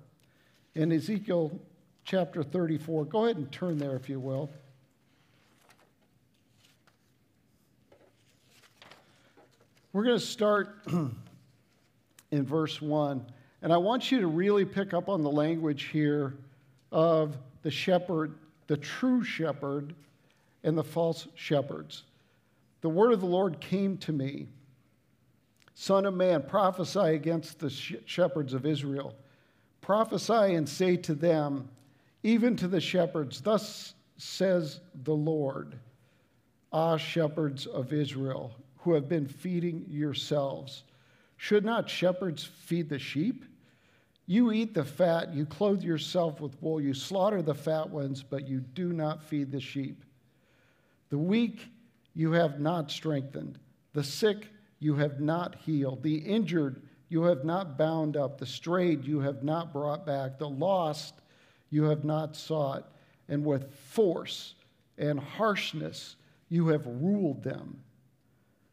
In 0.75 0.93
Ezekiel 0.93 1.61
chapter 2.05 2.43
34, 2.43 3.05
go 3.05 3.25
ahead 3.25 3.37
and 3.37 3.51
turn 3.53 3.79
there 3.79 3.97
if 3.97 4.09
you 4.09 4.19
will. 4.19 4.51
We're 9.93 10.05
going 10.05 10.19
to 10.19 10.25
start 10.25 10.75
in 12.31 12.47
verse 12.47 12.81
1. 12.81 13.25
And 13.61 13.73
I 13.73 13.77
want 13.77 14.11
you 14.11 14.21
to 14.21 14.27
really 14.27 14.65
pick 14.65 14.95
up 14.95 15.09
on 15.09 15.23
the 15.23 15.31
language 15.31 15.85
here 15.85 16.35
of 16.91 17.37
the 17.63 17.71
shepherd, 17.71 18.35
the 18.67 18.77
true 18.77 19.23
shepherd, 19.23 19.95
and 20.65 20.77
the 20.77 20.83
false 20.83 21.29
shepherds. 21.35 22.05
The 22.81 22.89
word 22.89 23.13
of 23.13 23.21
the 23.21 23.27
Lord 23.27 23.61
came 23.61 23.99
to 23.99 24.13
me 24.13 24.49
Son 25.83 26.07
of 26.07 26.15
man, 26.15 26.45
prophesy 26.45 27.01
against 27.01 27.59
the 27.59 27.69
shepherds 27.69 28.55
of 28.55 28.65
Israel. 28.65 29.17
Prophesy 29.81 30.55
and 30.55 30.69
say 30.69 30.97
to 30.99 31.13
them, 31.13 31.69
even 32.23 32.55
to 32.55 32.69
the 32.69 32.81
shepherds, 32.81 33.41
Thus 33.41 33.95
says 34.17 34.79
the 35.03 35.13
Lord, 35.13 35.75
Ah, 36.73 36.97
shepherds 36.97 37.67
of 37.67 37.93
Israel, 37.93 38.55
who 38.77 38.93
have 38.93 39.09
been 39.09 39.27
feeding 39.27 39.85
yourselves. 39.89 40.85
Should 41.37 41.65
not 41.65 41.91
shepherds 41.91 42.45
feed 42.45 42.89
the 42.89 43.01
sheep? 43.01 43.45
You 44.27 44.53
eat 44.53 44.75
the 44.75 44.85
fat, 44.85 45.35
you 45.35 45.45
clothe 45.45 45.83
yourself 45.83 46.41
with 46.41 46.63
wool, 46.63 46.81
you 46.81 46.95
slaughter 46.95 47.43
the 47.43 47.57
fat 47.57 47.91
ones, 47.91 48.23
but 48.23 48.47
you 48.47 48.61
do 48.61 48.93
not 48.93 49.21
feed 49.21 49.51
the 49.51 49.59
sheep. 49.59 50.05
The 51.11 51.19
weak 51.19 51.67
you 52.15 52.31
have 52.31 52.61
not 52.61 52.89
strengthened, 52.89 53.59
the 53.95 54.05
sick 54.05 54.47
you 54.83 54.95
have 54.97 55.21
not 55.21 55.55
healed, 55.65 56.03
the 56.03 56.17
injured 56.17 56.83
you 57.09 57.23
have 57.23 57.45
not 57.45 57.77
bound 57.79 58.17
up, 58.17 58.39
the 58.39 58.47
strayed 58.47 59.05
you 59.05 59.21
have 59.21 59.43
not 59.43 59.73
brought 59.73 60.05
back, 60.05 60.39
the 60.39 60.49
lost 60.49 61.15
you 61.71 61.85
have 61.85 62.05
not 62.05 62.35
sought, 62.35 62.93
and 63.29 63.45
with 63.45 63.73
force 63.75 64.55
and 64.99 65.21
harshness 65.21 66.17
you 66.49 66.69
have 66.69 66.87
ruled 66.87 67.43
them. 67.43 67.79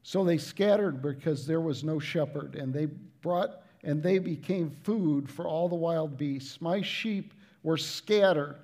So 0.04 0.24
they 0.24 0.38
scattered 0.38 1.02
because 1.02 1.46
there 1.46 1.62
was 1.62 1.84
no 1.84 2.00
shepherd, 2.00 2.56
and 2.56 2.74
they 2.74 2.88
brought 3.22 3.62
and 3.84 4.04
they 4.04 4.20
became 4.20 4.70
food 4.70 5.30
for 5.30 5.48
all 5.48 5.70
the 5.70 5.76
wild 5.76 6.18
beasts. 6.18 6.60
My 6.62 6.82
sheep 6.82 7.34
were 7.64 7.78
scattered. 7.78 8.58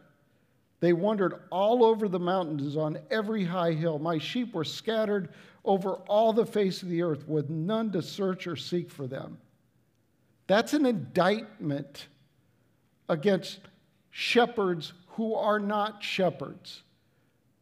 They 0.79 0.93
wandered 0.93 1.35
all 1.51 1.83
over 1.83 2.07
the 2.07 2.19
mountains 2.19 2.77
on 2.77 2.99
every 3.09 3.43
high 3.43 3.71
hill. 3.71 3.97
My 3.99 4.17
sheep 4.17 4.53
were 4.53 4.63
scattered 4.63 5.29
over 5.63 5.93
all 6.07 6.33
the 6.33 6.45
face 6.45 6.83
of 6.83 6.89
the 6.89 7.01
earth 7.01 7.27
with 7.27 7.49
none 7.49 7.91
to 7.91 8.01
search 8.01 8.45
or 8.45 8.55
seek 8.55 8.89
for 8.89 9.07
them. 9.07 9.37
That's 10.47 10.73
an 10.73 10.85
indictment 10.85 12.07
against 13.09 13.59
shepherds 14.11 14.93
who 15.07 15.33
are 15.33 15.59
not 15.59 16.03
shepherds. 16.03 16.83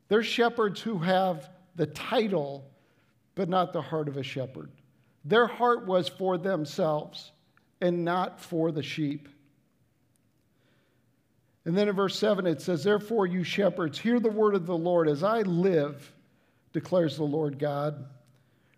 They're 0.10 0.24
shepherds 0.24 0.82
who 0.82 0.98
have 1.00 1.50
the 1.76 1.88
title, 1.88 2.66
but 3.36 3.50
not 3.50 3.74
the 3.74 3.82
heart 3.82 4.08
of 4.08 4.18
a 4.18 4.24
shepherd. 4.24 4.70
Their 5.26 5.48
heart 5.48 5.86
was 5.86 6.10
for 6.10 6.38
themselves 6.38 7.32
and 7.80 8.04
not 8.04 8.40
for 8.40 8.72
the 8.72 8.84
sheep. 8.84 9.30
And 11.66 11.78
then 11.78 11.88
in 11.88 11.96
verse 11.96 12.18
7 12.18 12.46
it 12.46 12.62
says, 12.62 12.84
Therefore, 12.84 13.26
you 13.26 13.44
shepherds, 13.44 13.98
hear 13.98 14.20
the 14.20 14.30
word 14.30 14.56
of 14.56 14.66
the 14.66 14.78
Lord. 14.78 15.08
As 15.08 15.24
I 15.24 15.42
live, 15.42 16.12
declares 16.74 17.16
the 17.16 17.24
Lord 17.24 17.58
God, 17.58 18.06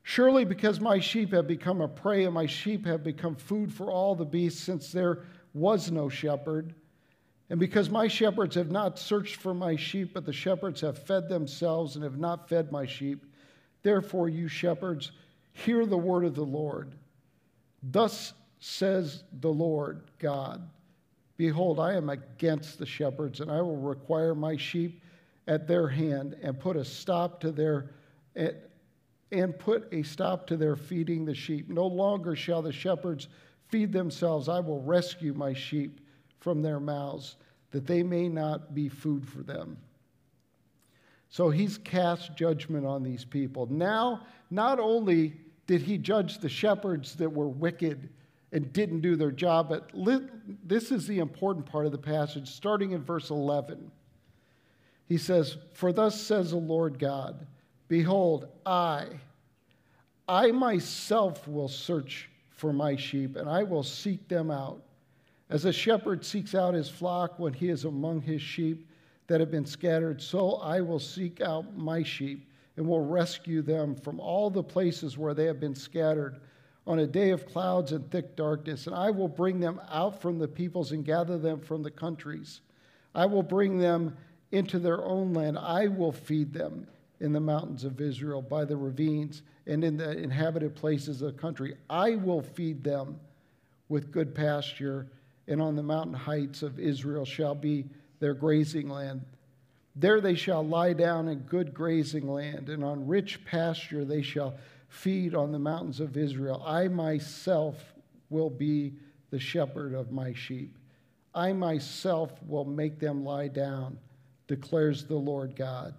surely 0.03 0.45
because 0.45 0.79
my 0.79 0.99
sheep 0.99 1.31
have 1.33 1.47
become 1.47 1.81
a 1.81 1.87
prey 1.87 2.25
and 2.25 2.33
my 2.33 2.45
sheep 2.45 2.85
have 2.85 3.03
become 3.03 3.35
food 3.35 3.73
for 3.73 3.89
all 3.89 4.15
the 4.15 4.25
beasts, 4.25 4.61
since 4.61 4.91
there 4.91 5.23
was 5.53 5.89
no 5.89 6.09
shepherd, 6.09 6.75
and 7.49 7.59
because 7.59 7.89
my 7.89 8.07
shepherds 8.07 8.55
have 8.55 8.71
not 8.71 8.99
searched 8.99 9.37
for 9.37 9.53
my 9.53 9.75
sheep, 9.75 10.13
but 10.13 10.25
the 10.25 10.33
shepherds 10.33 10.81
have 10.81 10.97
fed 10.97 11.29
themselves 11.29 11.95
and 11.95 12.03
have 12.03 12.17
not 12.17 12.49
fed 12.49 12.71
my 12.71 12.85
sheep, 12.85 13.25
therefore, 13.83 14.29
you 14.29 14.47
shepherds, 14.47 15.11
hear 15.53 15.85
the 15.85 15.97
word 15.97 16.25
of 16.25 16.35
the 16.35 16.43
Lord. 16.43 16.95
Thus 17.81 18.33
says 18.59 19.23
the 19.39 19.51
Lord 19.51 20.01
God 20.17 20.67
Behold, 21.37 21.79
I 21.79 21.93
am 21.93 22.09
against 22.09 22.79
the 22.79 22.85
shepherds, 22.85 23.41
and 23.41 23.51
I 23.51 23.61
will 23.61 23.77
require 23.77 24.33
my 24.33 24.55
sheep 24.55 25.01
at 25.47 25.67
their 25.67 25.87
hand 25.87 26.35
and 26.41 26.59
put 26.59 26.75
a 26.77 26.85
stop 26.85 27.39
to 27.41 27.51
their 27.51 27.91
and 29.31 29.57
put 29.59 29.87
a 29.91 30.03
stop 30.03 30.47
to 30.47 30.57
their 30.57 30.75
feeding 30.75 31.25
the 31.25 31.33
sheep. 31.33 31.69
No 31.69 31.87
longer 31.87 32.35
shall 32.35 32.61
the 32.61 32.71
shepherds 32.71 33.27
feed 33.67 33.91
themselves. 33.91 34.47
I 34.47 34.59
will 34.59 34.81
rescue 34.81 35.33
my 35.33 35.53
sheep 35.53 35.99
from 36.39 36.61
their 36.61 36.79
mouths, 36.79 37.35
that 37.71 37.87
they 37.87 38.03
may 38.03 38.29
not 38.29 38.75
be 38.75 38.87
food 38.87 39.27
for 39.27 39.39
them. 39.39 39.77
So 41.29 41.49
he's 41.49 41.77
cast 41.77 42.35
judgment 42.35 42.85
on 42.85 43.03
these 43.03 43.25
people. 43.25 43.65
Now, 43.65 44.21
not 44.51 44.79
only 44.79 45.33
did 45.67 45.81
he 45.81 45.97
judge 45.97 46.37
the 46.37 46.49
shepherds 46.49 47.15
that 47.15 47.31
were 47.31 47.49
wicked 47.49 48.09
and 48.55 48.71
didn't 48.71 49.01
do 49.01 49.17
their 49.17 49.33
job. 49.33 49.67
But 49.67 49.89
li- 49.93 50.29
this 50.63 50.89
is 50.89 51.05
the 51.05 51.19
important 51.19 51.65
part 51.65 51.85
of 51.85 51.91
the 51.91 51.97
passage, 51.97 52.47
starting 52.47 52.93
in 52.93 53.03
verse 53.03 53.29
11. 53.29 53.91
He 55.09 55.17
says, 55.17 55.57
For 55.73 55.91
thus 55.91 56.19
says 56.19 56.51
the 56.51 56.57
Lord 56.57 56.97
God, 56.97 57.45
Behold, 57.89 58.47
I, 58.65 59.07
I 60.29 60.51
myself 60.51 61.45
will 61.49 61.67
search 61.67 62.29
for 62.49 62.71
my 62.71 62.95
sheep, 62.95 63.35
and 63.35 63.49
I 63.49 63.61
will 63.61 63.83
seek 63.83 64.25
them 64.29 64.49
out. 64.49 64.81
As 65.49 65.65
a 65.65 65.73
shepherd 65.73 66.23
seeks 66.23 66.55
out 66.55 66.73
his 66.73 66.89
flock 66.89 67.37
when 67.37 67.51
he 67.51 67.67
is 67.67 67.83
among 67.83 68.21
his 68.21 68.41
sheep 68.41 68.87
that 69.27 69.41
have 69.41 69.51
been 69.51 69.65
scattered, 69.65 70.21
so 70.21 70.55
I 70.55 70.79
will 70.79 70.99
seek 70.99 71.41
out 71.41 71.77
my 71.77 72.03
sheep 72.03 72.49
and 72.77 72.87
will 72.87 73.05
rescue 73.05 73.61
them 73.61 73.95
from 73.95 74.21
all 74.21 74.49
the 74.49 74.63
places 74.63 75.17
where 75.17 75.33
they 75.33 75.45
have 75.45 75.59
been 75.59 75.75
scattered 75.75 76.39
on 76.87 76.99
a 76.99 77.07
day 77.07 77.31
of 77.31 77.47
clouds 77.47 77.91
and 77.91 78.09
thick 78.11 78.35
darkness, 78.35 78.85
and 78.87 78.95
I 78.95 79.09
will 79.09 79.27
bring 79.27 79.59
them 79.59 79.81
out 79.89 80.21
from 80.21 80.37
the 80.37 80.47
peoples 80.47 80.91
and 80.91 81.03
gather 81.03 81.37
them 81.37 81.59
from 81.59 81.81
the 81.81 81.91
countries. 81.91 82.61
I 83.15 83.25
will 83.25 83.43
bring 83.43 83.79
them 83.79 84.15
into 84.51 84.77
their 84.77 85.03
own 85.03 85.33
land. 85.33 85.57
I 85.57 85.87
will 85.87 86.11
feed 86.11 86.53
them 86.53 86.87
in 87.19 87.31
the 87.31 87.39
mountains 87.39 87.83
of 87.83 88.01
Israel, 88.01 88.41
by 88.41 88.65
the 88.65 88.77
ravines, 88.77 89.41
and 89.65 89.83
in 89.83 89.97
the 89.97 90.17
inhabited 90.17 90.75
places 90.75 91.21
of 91.21 91.33
the 91.33 91.41
country. 91.41 91.75
I 91.89 92.15
will 92.15 92.41
feed 92.41 92.83
them 92.83 93.19
with 93.89 94.11
good 94.11 94.35
pasture, 94.35 95.07
and 95.47 95.61
on 95.61 95.75
the 95.75 95.83
mountain 95.83 96.13
heights 96.13 96.61
of 96.61 96.79
Israel 96.79 97.25
shall 97.25 97.55
be 97.55 97.85
their 98.19 98.33
grazing 98.33 98.89
land. 98.89 99.21
There 99.95 100.19
they 100.19 100.35
shall 100.35 100.65
lie 100.65 100.93
down 100.93 101.29
in 101.29 101.39
good 101.39 101.73
grazing 101.73 102.27
land, 102.27 102.69
and 102.69 102.83
on 102.83 103.07
rich 103.07 103.43
pasture 103.45 104.03
they 104.03 104.21
shall 104.21 104.55
feed 104.87 105.35
on 105.35 105.51
the 105.51 105.59
mountains 105.59 105.99
of 105.99 106.17
Israel. 106.17 106.63
I 106.65 106.87
myself 106.87 107.93
will 108.29 108.49
be 108.49 108.93
the 109.29 109.39
shepherd 109.39 109.93
of 109.93 110.11
my 110.11 110.33
sheep. 110.33 110.77
I 111.33 111.51
myself 111.53 112.31
will 112.47 112.65
make 112.65 112.99
them 112.99 113.25
lie 113.25 113.49
down, 113.49 113.97
declares 114.47 115.03
the 115.03 115.15
Lord 115.15 115.55
God. 115.55 115.93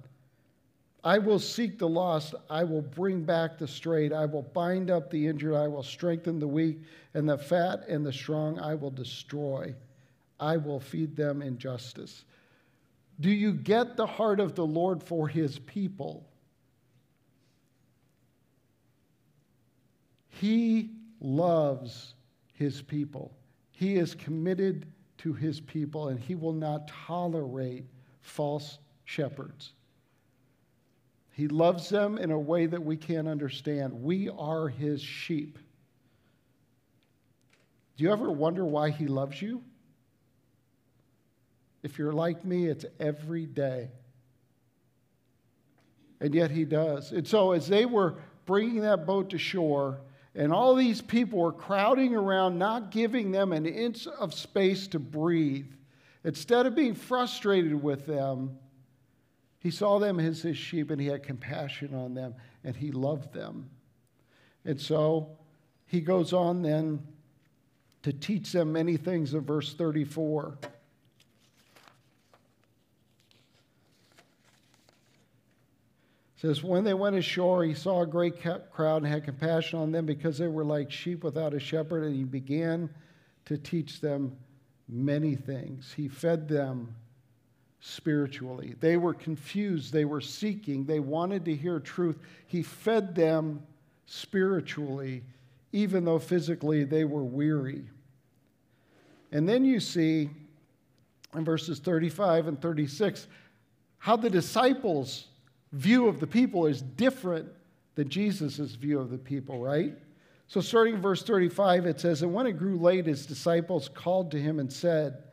I 1.04 1.18
will 1.18 1.38
seek 1.38 1.78
the 1.78 1.88
lost. 1.88 2.34
I 2.50 2.64
will 2.64 2.82
bring 2.82 3.22
back 3.22 3.58
the 3.58 3.68
strayed. 3.68 4.12
I 4.12 4.24
will 4.24 4.42
bind 4.42 4.90
up 4.90 5.10
the 5.10 5.26
injured. 5.26 5.54
I 5.54 5.68
will 5.68 5.84
strengthen 5.84 6.40
the 6.40 6.48
weak, 6.48 6.80
and 7.14 7.28
the 7.28 7.38
fat 7.38 7.86
and 7.86 8.04
the 8.04 8.12
strong 8.12 8.58
I 8.58 8.74
will 8.74 8.90
destroy. 8.90 9.74
I 10.40 10.56
will 10.56 10.80
feed 10.80 11.14
them 11.14 11.42
in 11.42 11.58
justice. 11.58 12.24
Do 13.20 13.30
you 13.30 13.52
get 13.52 13.96
the 13.96 14.06
heart 14.06 14.40
of 14.40 14.54
the 14.54 14.66
Lord 14.66 15.02
for 15.02 15.28
his 15.28 15.58
people? 15.60 16.26
He 20.40 20.90
loves 21.20 22.14
his 22.52 22.82
people. 22.82 23.32
He 23.70 23.96
is 23.96 24.14
committed 24.14 24.86
to 25.18 25.32
his 25.32 25.60
people, 25.60 26.08
and 26.08 26.18
he 26.18 26.34
will 26.34 26.52
not 26.52 26.88
tolerate 26.88 27.84
false 28.20 28.78
shepherds. 29.04 29.72
He 31.32 31.48
loves 31.48 31.88
them 31.88 32.18
in 32.18 32.30
a 32.30 32.38
way 32.38 32.66
that 32.66 32.82
we 32.82 32.96
can't 32.96 33.28
understand. 33.28 34.02
We 34.02 34.30
are 34.30 34.68
his 34.68 35.02
sheep. 35.02 35.58
Do 37.96 38.04
you 38.04 38.12
ever 38.12 38.30
wonder 38.30 38.64
why 38.64 38.90
he 38.90 39.06
loves 39.06 39.40
you? 39.40 39.62
If 41.82 41.98
you're 41.98 42.12
like 42.12 42.44
me, 42.44 42.66
it's 42.66 42.84
every 42.98 43.46
day. 43.46 43.90
And 46.20 46.34
yet 46.34 46.50
he 46.50 46.64
does. 46.64 47.12
And 47.12 47.26
so 47.26 47.52
as 47.52 47.68
they 47.68 47.86
were 47.86 48.16
bringing 48.44 48.80
that 48.80 49.06
boat 49.06 49.30
to 49.30 49.38
shore, 49.38 50.00
and 50.36 50.52
all 50.52 50.74
these 50.74 51.00
people 51.00 51.38
were 51.38 51.52
crowding 51.52 52.14
around, 52.14 52.58
not 52.58 52.90
giving 52.90 53.32
them 53.32 53.52
an 53.52 53.64
inch 53.64 54.06
of 54.06 54.34
space 54.34 54.86
to 54.88 54.98
breathe, 54.98 55.72
instead 56.24 56.66
of 56.66 56.74
being 56.74 56.94
frustrated 56.94 57.82
with 57.82 58.04
them, 58.06 58.58
he 59.58 59.70
saw 59.70 59.98
them 59.98 60.20
as 60.20 60.42
his 60.42 60.58
sheep 60.58 60.90
and 60.90 61.00
he 61.00 61.06
had 61.06 61.22
compassion 61.22 61.94
on 61.94 62.12
them 62.12 62.34
and 62.62 62.76
he 62.76 62.92
loved 62.92 63.32
them. 63.32 63.70
And 64.66 64.78
so 64.78 65.38
he 65.86 66.02
goes 66.02 66.34
on 66.34 66.60
then 66.60 67.02
to 68.02 68.12
teach 68.12 68.52
them 68.52 68.72
many 68.72 68.98
things 68.98 69.32
in 69.32 69.40
verse 69.40 69.72
34. 69.72 70.58
Says, 76.36 76.62
When 76.62 76.84
they 76.84 76.94
went 76.94 77.16
ashore, 77.16 77.64
he 77.64 77.74
saw 77.74 78.02
a 78.02 78.06
great 78.06 78.40
crowd 78.70 79.02
and 79.02 79.06
had 79.06 79.24
compassion 79.24 79.78
on 79.78 79.90
them 79.90 80.06
because 80.06 80.38
they 80.38 80.48
were 80.48 80.64
like 80.64 80.90
sheep 80.90 81.24
without 81.24 81.54
a 81.54 81.60
shepherd, 81.60 82.04
and 82.04 82.14
he 82.14 82.24
began 82.24 82.90
to 83.46 83.56
teach 83.56 84.00
them 84.00 84.36
many 84.88 85.34
things. 85.34 85.92
He 85.96 86.08
fed 86.08 86.48
them 86.48 86.94
spiritually. 87.80 88.74
They 88.80 88.96
were 88.96 89.14
confused, 89.14 89.92
they 89.92 90.04
were 90.04 90.20
seeking, 90.20 90.84
they 90.84 91.00
wanted 91.00 91.44
to 91.46 91.54
hear 91.54 91.80
truth. 91.80 92.18
He 92.46 92.62
fed 92.62 93.14
them 93.14 93.62
spiritually, 94.06 95.22
even 95.72 96.04
though 96.04 96.18
physically 96.18 96.84
they 96.84 97.04
were 97.04 97.24
weary. 97.24 97.84
And 99.32 99.48
then 99.48 99.64
you 99.64 99.80
see 99.80 100.30
in 101.34 101.44
verses 101.44 101.78
35 101.78 102.48
and 102.48 102.60
36 102.60 103.26
how 103.98 104.16
the 104.16 104.30
disciples' 104.30 105.26
view 105.72 106.08
of 106.08 106.20
the 106.20 106.26
people 106.26 106.66
is 106.66 106.82
different 106.82 107.48
than 107.94 108.08
Jesus' 108.08 108.74
view 108.74 109.00
of 109.00 109.10
the 109.10 109.18
people, 109.18 109.58
right? 109.58 109.94
So, 110.48 110.60
starting 110.60 110.94
in 110.94 111.00
verse 111.00 111.22
35, 111.22 111.86
it 111.86 112.00
says, 112.00 112.22
And 112.22 112.32
when 112.32 112.46
it 112.46 112.52
grew 112.52 112.78
late, 112.78 113.06
his 113.06 113.26
disciples 113.26 113.88
called 113.88 114.30
to 114.30 114.40
him 114.40 114.60
and 114.60 114.72
said, 114.72 115.24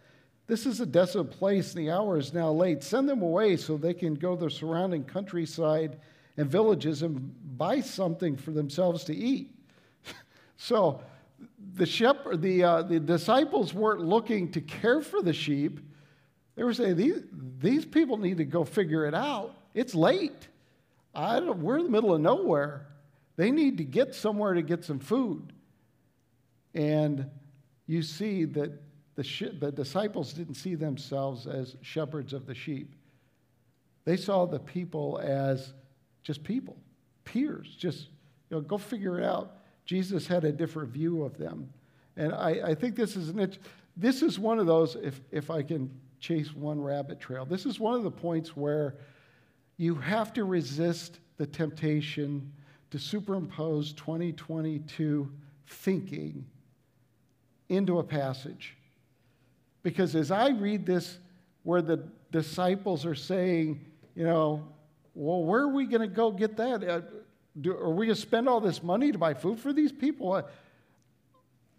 This 0.48 0.65
is 0.65 0.82
a 0.82 0.86
desolate 0.86 1.30
place, 1.30 1.76
and 1.76 1.86
the 1.86 1.91
hour 1.91 2.17
is 2.17 2.34
now 2.34 2.52
late. 2.52 2.82
Send 2.82 3.08
them 3.08 3.22
away 3.22 3.58
so 3.58 3.78
they 3.78 3.93
can 3.93 4.15
go 4.15 4.36
to 4.36 4.46
the 4.46 4.50
surrounding 4.50 5.04
countryside 5.04 6.00
and 6.38 6.50
villages 6.50 7.04
and 7.04 7.32
buy 7.58 7.80
something 7.80 8.36
for 8.36 8.52
themselves 8.52 9.04
to 9.04 9.15
eat. 9.15 9.52
so, 10.58 11.04
the, 11.76 11.86
shepherd, 11.86 12.41
the, 12.41 12.63
uh, 12.63 12.82
the 12.82 13.00
disciples 13.00 13.74
weren't 13.74 14.02
looking 14.02 14.52
to 14.52 14.62
care 14.62 15.02
for 15.02 15.22
the 15.22 15.34
sheep. 15.34 15.80
They 16.56 16.63
were 16.63 16.74
saying, 16.74 16.98
these, 16.98 17.22
these 17.60 17.86
people 17.86 18.17
need 18.17 18.38
to 18.38 18.46
go 18.46 18.63
figure 18.63 19.06
it 19.06 19.13
out. 19.13 19.56
It's 19.74 19.96
late. 19.96 20.48
I 21.16 21.40
don't, 21.40 21.60
we're 21.60 21.78
in 21.78 21.86
the 21.86 21.92
middle 21.92 22.14
of 22.14 22.22
nowhere. 22.22 22.88
They 23.36 23.52
need 23.52 23.78
to 23.78 23.84
get 23.84 24.14
somewhere 24.16 24.54
to 24.54 24.62
get 24.62 24.84
some 24.84 25.00
food. 25.00 25.54
And 26.74 27.30
you 27.88 28.02
see 28.02 28.46
that 28.46 28.72
the, 29.16 29.24
sh- 29.24 29.54
the 29.60 29.72
disciples 29.72 30.34
didn't 30.34 30.56
see 30.56 30.76
themselves 30.76 31.48
as 31.48 31.76
shepherds 31.82 32.34
of 32.34 32.46
the 32.46 32.56
sheep. 32.56 32.96
They 34.06 34.18
saw 34.18 34.46
the 34.46 34.60
people 34.60 35.20
as 35.24 35.74
just 36.24 36.44
people, 36.44 36.78
peers, 37.26 37.76
just 37.78 38.08
you 38.50 38.58
know, 38.58 38.62
go 38.62 38.78
figure 38.78 39.20
it 39.20 39.26
out. 39.26 39.58
Jesus 39.86 40.28
had 40.28 40.44
a 40.46 40.52
different 40.52 40.90
view 40.90 41.24
of 41.24 41.38
them. 41.38 41.70
And 42.16 42.34
I, 42.34 42.50
I 42.70 42.76
think 42.76 42.96
this 42.96 43.16
is 43.16 43.30
an 43.30 43.40
this 43.96 44.22
is 44.24 44.40
one 44.40 44.60
of 44.60 44.66
those, 44.66 44.96
if, 44.96 45.22
if 45.32 45.52
I 45.52 45.62
can 45.62 45.90
chase 46.20 46.54
one 46.54 46.82
rabbit 46.82 47.20
trail, 47.20 47.46
this 47.46 47.66
is 47.66 47.80
one 47.80 47.94
of 47.94 48.04
the 48.04 48.12
points 48.12 48.56
where 48.56 48.96
you 49.78 49.96
have 49.96 50.34
to 50.34 50.44
resist 50.44 51.20
the 51.38 51.46
temptation 51.46 52.52
to 52.92 53.00
superimpose 53.00 53.94
2022 53.94 55.32
thinking 55.68 56.46
into 57.70 58.00
a 58.00 58.04
passage. 58.04 58.76
Because 59.82 60.16
as 60.16 60.32
I 60.32 60.50
read 60.50 60.86
this, 60.86 61.18
where 61.64 61.82
the 61.82 62.04
disciples 62.32 63.06
are 63.06 63.16
saying, 63.16 63.84
you 64.16 64.24
know, 64.24 64.64
well, 65.16 65.44
where 65.44 65.62
are 65.62 65.70
we 65.70 65.86
going 65.86 66.02
to 66.02 66.08
go 66.08 66.32
get 66.32 66.58
that? 66.58 66.84
Uh, 66.84 67.02
do, 67.60 67.72
are 67.72 67.90
we 67.90 68.08
going 68.08 68.16
to 68.16 68.22
spend 68.22 68.50
all 68.50 68.60
this 68.60 68.82
money 68.82 69.12
to 69.12 69.18
buy 69.18 69.34
food 69.34 69.60
for 69.60 69.74
these 69.74 69.92
people? 69.92 70.34
Uh, 70.34 70.44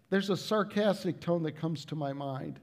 there's 0.09 0.29
a 0.29 0.37
sarcastic 0.37 1.19
tone 1.19 1.43
that 1.43 1.53
comes 1.53 1.85
to 1.85 1.95
my 1.95 2.13
mind. 2.13 2.59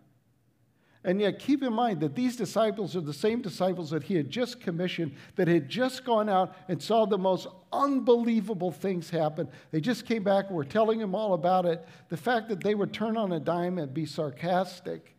And 1.04 1.20
yet, 1.20 1.40
keep 1.40 1.64
in 1.64 1.72
mind 1.72 2.00
that 2.00 2.14
these 2.14 2.36
disciples 2.36 2.94
are 2.94 3.00
the 3.00 3.12
same 3.12 3.42
disciples 3.42 3.90
that 3.90 4.04
he 4.04 4.14
had 4.14 4.30
just 4.30 4.60
commissioned, 4.60 5.16
that 5.34 5.48
had 5.48 5.68
just 5.68 6.04
gone 6.04 6.28
out 6.28 6.54
and 6.68 6.80
saw 6.80 7.06
the 7.06 7.18
most 7.18 7.48
unbelievable 7.72 8.70
things 8.70 9.10
happen. 9.10 9.48
They 9.72 9.80
just 9.80 10.06
came 10.06 10.22
back 10.22 10.46
and 10.46 10.56
were 10.56 10.64
telling 10.64 11.00
him 11.00 11.14
all 11.16 11.34
about 11.34 11.66
it. 11.66 11.84
The 12.08 12.16
fact 12.16 12.48
that 12.50 12.62
they 12.62 12.76
would 12.76 12.92
turn 12.92 13.16
on 13.16 13.32
a 13.32 13.40
dime 13.40 13.78
and 13.78 13.92
be 13.92 14.06
sarcastic, 14.06 15.16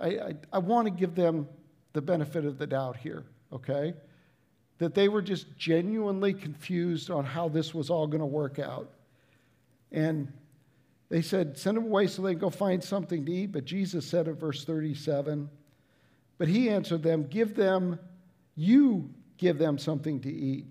I, 0.00 0.08
I, 0.08 0.34
I 0.54 0.58
want 0.58 0.86
to 0.86 0.90
give 0.90 1.14
them 1.14 1.48
the 1.92 2.02
benefit 2.02 2.44
of 2.44 2.58
the 2.58 2.66
doubt 2.66 2.96
here, 2.96 3.26
okay? 3.52 3.94
That 4.78 4.94
they 4.94 5.08
were 5.08 5.22
just 5.22 5.56
genuinely 5.56 6.34
confused 6.34 7.10
on 7.10 7.24
how 7.24 7.48
this 7.48 7.74
was 7.74 7.90
all 7.90 8.08
going 8.08 8.20
to 8.20 8.26
work 8.26 8.58
out. 8.58 8.90
And 9.92 10.32
they 11.08 11.22
said, 11.22 11.56
Send 11.56 11.76
them 11.76 11.84
away 11.84 12.06
so 12.06 12.22
they 12.22 12.32
can 12.32 12.40
go 12.40 12.50
find 12.50 12.82
something 12.82 13.24
to 13.24 13.32
eat. 13.32 13.52
But 13.52 13.64
Jesus 13.64 14.06
said 14.06 14.28
in 14.28 14.34
verse 14.34 14.64
37, 14.64 15.48
But 16.36 16.48
he 16.48 16.68
answered 16.68 17.02
them, 17.02 17.26
Give 17.28 17.54
them, 17.54 17.98
you 18.54 19.10
give 19.38 19.58
them 19.58 19.78
something 19.78 20.20
to 20.20 20.32
eat. 20.32 20.66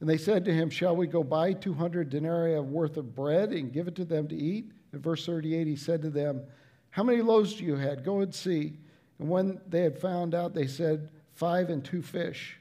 And 0.00 0.08
they 0.08 0.16
said 0.16 0.44
to 0.46 0.52
him, 0.52 0.70
Shall 0.70 0.96
we 0.96 1.06
go 1.06 1.22
buy 1.22 1.52
200 1.52 2.10
denarii 2.10 2.58
worth 2.58 2.96
of 2.96 3.14
bread 3.14 3.52
and 3.52 3.72
give 3.72 3.86
it 3.86 3.94
to 3.96 4.04
them 4.04 4.26
to 4.28 4.36
eat? 4.36 4.72
In 4.92 5.00
verse 5.00 5.24
38, 5.24 5.66
he 5.66 5.76
said 5.76 6.02
to 6.02 6.10
them, 6.10 6.42
How 6.90 7.04
many 7.04 7.22
loaves 7.22 7.54
do 7.54 7.64
you 7.64 7.76
have? 7.76 8.04
Go 8.04 8.20
and 8.20 8.34
see. 8.34 8.74
And 9.18 9.28
when 9.28 9.60
they 9.68 9.82
had 9.82 9.98
found 9.98 10.34
out, 10.34 10.54
they 10.54 10.66
said, 10.66 11.10
Five 11.34 11.70
and 11.70 11.84
two 11.84 12.02
fish. 12.02 12.58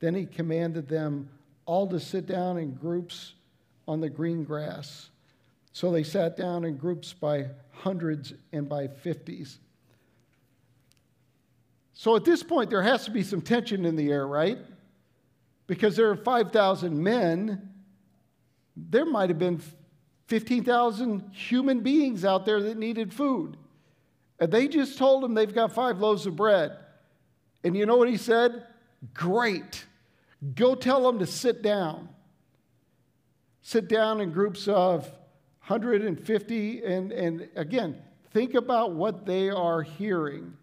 Then 0.00 0.14
he 0.14 0.26
commanded 0.26 0.88
them 0.88 1.28
all 1.66 1.86
to 1.88 2.00
sit 2.00 2.26
down 2.26 2.58
in 2.58 2.74
groups 2.74 3.34
on 3.86 4.00
the 4.00 4.10
green 4.10 4.44
grass. 4.44 5.10
So 5.72 5.90
they 5.90 6.02
sat 6.02 6.36
down 6.36 6.64
in 6.64 6.76
groups 6.76 7.12
by 7.12 7.46
hundreds 7.70 8.32
and 8.52 8.68
by 8.68 8.88
fifties. 8.88 9.58
So 11.94 12.16
at 12.16 12.24
this 12.24 12.42
point, 12.42 12.70
there 12.70 12.82
has 12.82 13.04
to 13.04 13.10
be 13.10 13.22
some 13.22 13.40
tension 13.40 13.84
in 13.84 13.96
the 13.96 14.10
air, 14.10 14.26
right? 14.26 14.58
Because 15.66 15.96
there 15.96 16.10
are 16.10 16.16
5,000 16.16 17.02
men, 17.02 17.70
there 18.76 19.06
might 19.06 19.30
have 19.30 19.38
been 19.38 19.60
15,000 20.26 21.30
human 21.32 21.80
beings 21.80 22.24
out 22.24 22.44
there 22.44 22.60
that 22.62 22.76
needed 22.76 23.12
food. 23.12 23.56
And 24.40 24.50
they 24.50 24.66
just 24.66 24.98
told 24.98 25.22
him 25.22 25.34
they've 25.34 25.54
got 25.54 25.72
five 25.72 25.98
loaves 25.98 26.26
of 26.26 26.34
bread. 26.34 26.76
And 27.62 27.76
you 27.76 27.86
know 27.86 27.96
what 27.96 28.08
he 28.08 28.16
said? 28.16 28.66
Great. 29.14 29.84
Go 30.54 30.74
tell 30.74 31.02
them 31.04 31.20
to 31.20 31.26
sit 31.26 31.62
down. 31.62 32.08
Sit 33.60 33.88
down 33.88 34.20
in 34.20 34.32
groups 34.32 34.66
of 34.66 35.08
150. 35.66 36.84
And, 36.84 37.12
and 37.12 37.48
again, 37.56 38.00
think 38.32 38.54
about 38.54 38.92
what 38.92 39.26
they 39.26 39.50
are 39.50 39.82
hearing. 39.82 40.56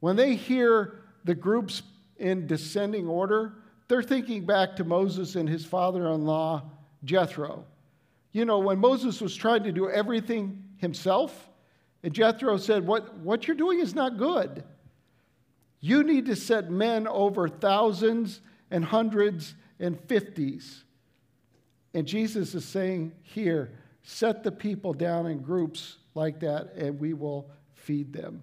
When 0.00 0.16
they 0.16 0.34
hear 0.34 1.00
the 1.24 1.34
groups 1.34 1.82
in 2.18 2.46
descending 2.46 3.08
order, 3.08 3.54
they're 3.88 4.02
thinking 4.02 4.44
back 4.44 4.76
to 4.76 4.84
Moses 4.84 5.36
and 5.36 5.48
his 5.48 5.64
father 5.64 6.10
in 6.10 6.24
law, 6.24 6.62
Jethro. 7.04 7.64
You 8.32 8.44
know, 8.44 8.58
when 8.58 8.78
Moses 8.78 9.20
was 9.20 9.34
trying 9.34 9.62
to 9.62 9.72
do 9.72 9.88
everything 9.88 10.62
himself, 10.76 11.48
and 12.02 12.12
Jethro 12.12 12.56
said, 12.56 12.86
What, 12.86 13.16
what 13.18 13.46
you're 13.46 13.56
doing 13.56 13.80
is 13.80 13.94
not 13.94 14.18
good. 14.18 14.62
You 15.80 16.02
need 16.02 16.26
to 16.26 16.36
set 16.36 16.70
men 16.70 17.06
over 17.06 17.48
thousands 17.48 18.40
and 18.70 18.84
hundreds 18.84 19.54
and 19.78 19.98
fifties. 20.00 20.84
And 21.94 22.06
Jesus 22.06 22.54
is 22.54 22.64
saying 22.64 23.12
here, 23.22 23.72
set 24.02 24.42
the 24.42 24.52
people 24.52 24.92
down 24.92 25.26
in 25.26 25.40
groups 25.40 25.96
like 26.14 26.40
that, 26.40 26.74
and 26.74 27.00
we 27.00 27.12
will 27.12 27.50
feed 27.74 28.12
them. 28.12 28.42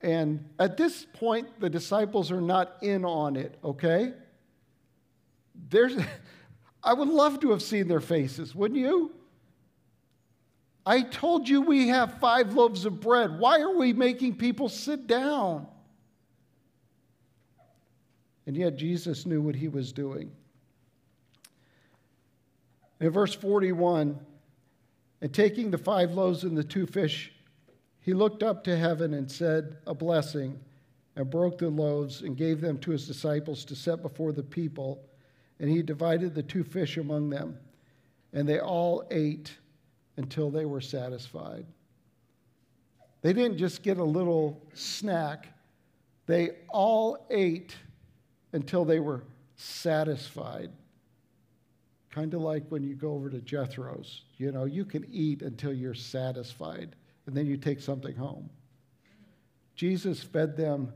And 0.00 0.44
at 0.58 0.76
this 0.76 1.06
point, 1.14 1.60
the 1.60 1.70
disciples 1.70 2.30
are 2.30 2.40
not 2.40 2.76
in 2.82 3.04
on 3.04 3.36
it, 3.36 3.56
okay? 3.64 4.12
There's, 5.70 5.96
I 6.84 6.92
would 6.92 7.08
love 7.08 7.40
to 7.40 7.50
have 7.50 7.62
seen 7.62 7.88
their 7.88 8.00
faces, 8.00 8.54
wouldn't 8.54 8.78
you? 8.78 9.12
I 10.86 11.00
told 11.00 11.48
you 11.48 11.62
we 11.62 11.88
have 11.88 12.18
five 12.20 12.52
loaves 12.52 12.84
of 12.84 13.00
bread. 13.00 13.38
Why 13.38 13.60
are 13.60 13.74
we 13.74 13.94
making 13.94 14.36
people 14.36 14.68
sit 14.68 15.06
down? 15.06 15.66
And 18.46 18.56
yet 18.56 18.76
Jesus 18.76 19.24
knew 19.24 19.40
what 19.40 19.54
he 19.54 19.68
was 19.68 19.92
doing. 19.92 20.30
In 23.04 23.10
verse 23.10 23.34
41, 23.34 24.18
and 25.20 25.34
taking 25.34 25.70
the 25.70 25.76
five 25.76 26.12
loaves 26.12 26.42
and 26.42 26.56
the 26.56 26.64
two 26.64 26.86
fish, 26.86 27.34
he 28.00 28.14
looked 28.14 28.42
up 28.42 28.64
to 28.64 28.78
heaven 28.78 29.12
and 29.12 29.30
said 29.30 29.76
a 29.86 29.92
blessing 29.92 30.58
and 31.14 31.28
broke 31.28 31.58
the 31.58 31.68
loaves 31.68 32.22
and 32.22 32.34
gave 32.34 32.62
them 32.62 32.78
to 32.78 32.92
his 32.92 33.06
disciples 33.06 33.66
to 33.66 33.76
set 33.76 34.00
before 34.00 34.32
the 34.32 34.42
people. 34.42 35.04
And 35.60 35.68
he 35.68 35.82
divided 35.82 36.34
the 36.34 36.42
two 36.42 36.64
fish 36.64 36.96
among 36.96 37.28
them. 37.28 37.58
And 38.32 38.48
they 38.48 38.58
all 38.58 39.04
ate 39.10 39.52
until 40.16 40.50
they 40.50 40.64
were 40.64 40.80
satisfied. 40.80 41.66
They 43.20 43.34
didn't 43.34 43.58
just 43.58 43.82
get 43.82 43.98
a 43.98 44.02
little 44.02 44.66
snack, 44.72 45.48
they 46.24 46.52
all 46.70 47.26
ate 47.28 47.76
until 48.54 48.86
they 48.86 48.98
were 48.98 49.24
satisfied. 49.56 50.70
Kind 52.14 52.32
of 52.32 52.42
like 52.42 52.62
when 52.68 52.84
you 52.84 52.94
go 52.94 53.12
over 53.12 53.28
to 53.28 53.40
Jethro's. 53.40 54.22
You 54.36 54.52
know, 54.52 54.66
you 54.66 54.84
can 54.84 55.04
eat 55.10 55.42
until 55.42 55.72
you're 55.72 55.94
satisfied 55.94 56.94
and 57.26 57.36
then 57.36 57.46
you 57.46 57.56
take 57.56 57.80
something 57.80 58.14
home. 58.14 58.48
Jesus 59.74 60.22
fed 60.22 60.56
them 60.56 60.92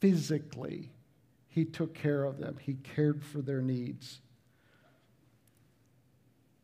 physically, 0.00 0.90
He 1.48 1.64
took 1.64 1.94
care 1.94 2.24
of 2.24 2.38
them, 2.38 2.58
He 2.60 2.74
cared 2.74 3.24
for 3.24 3.40
their 3.40 3.62
needs. 3.62 4.20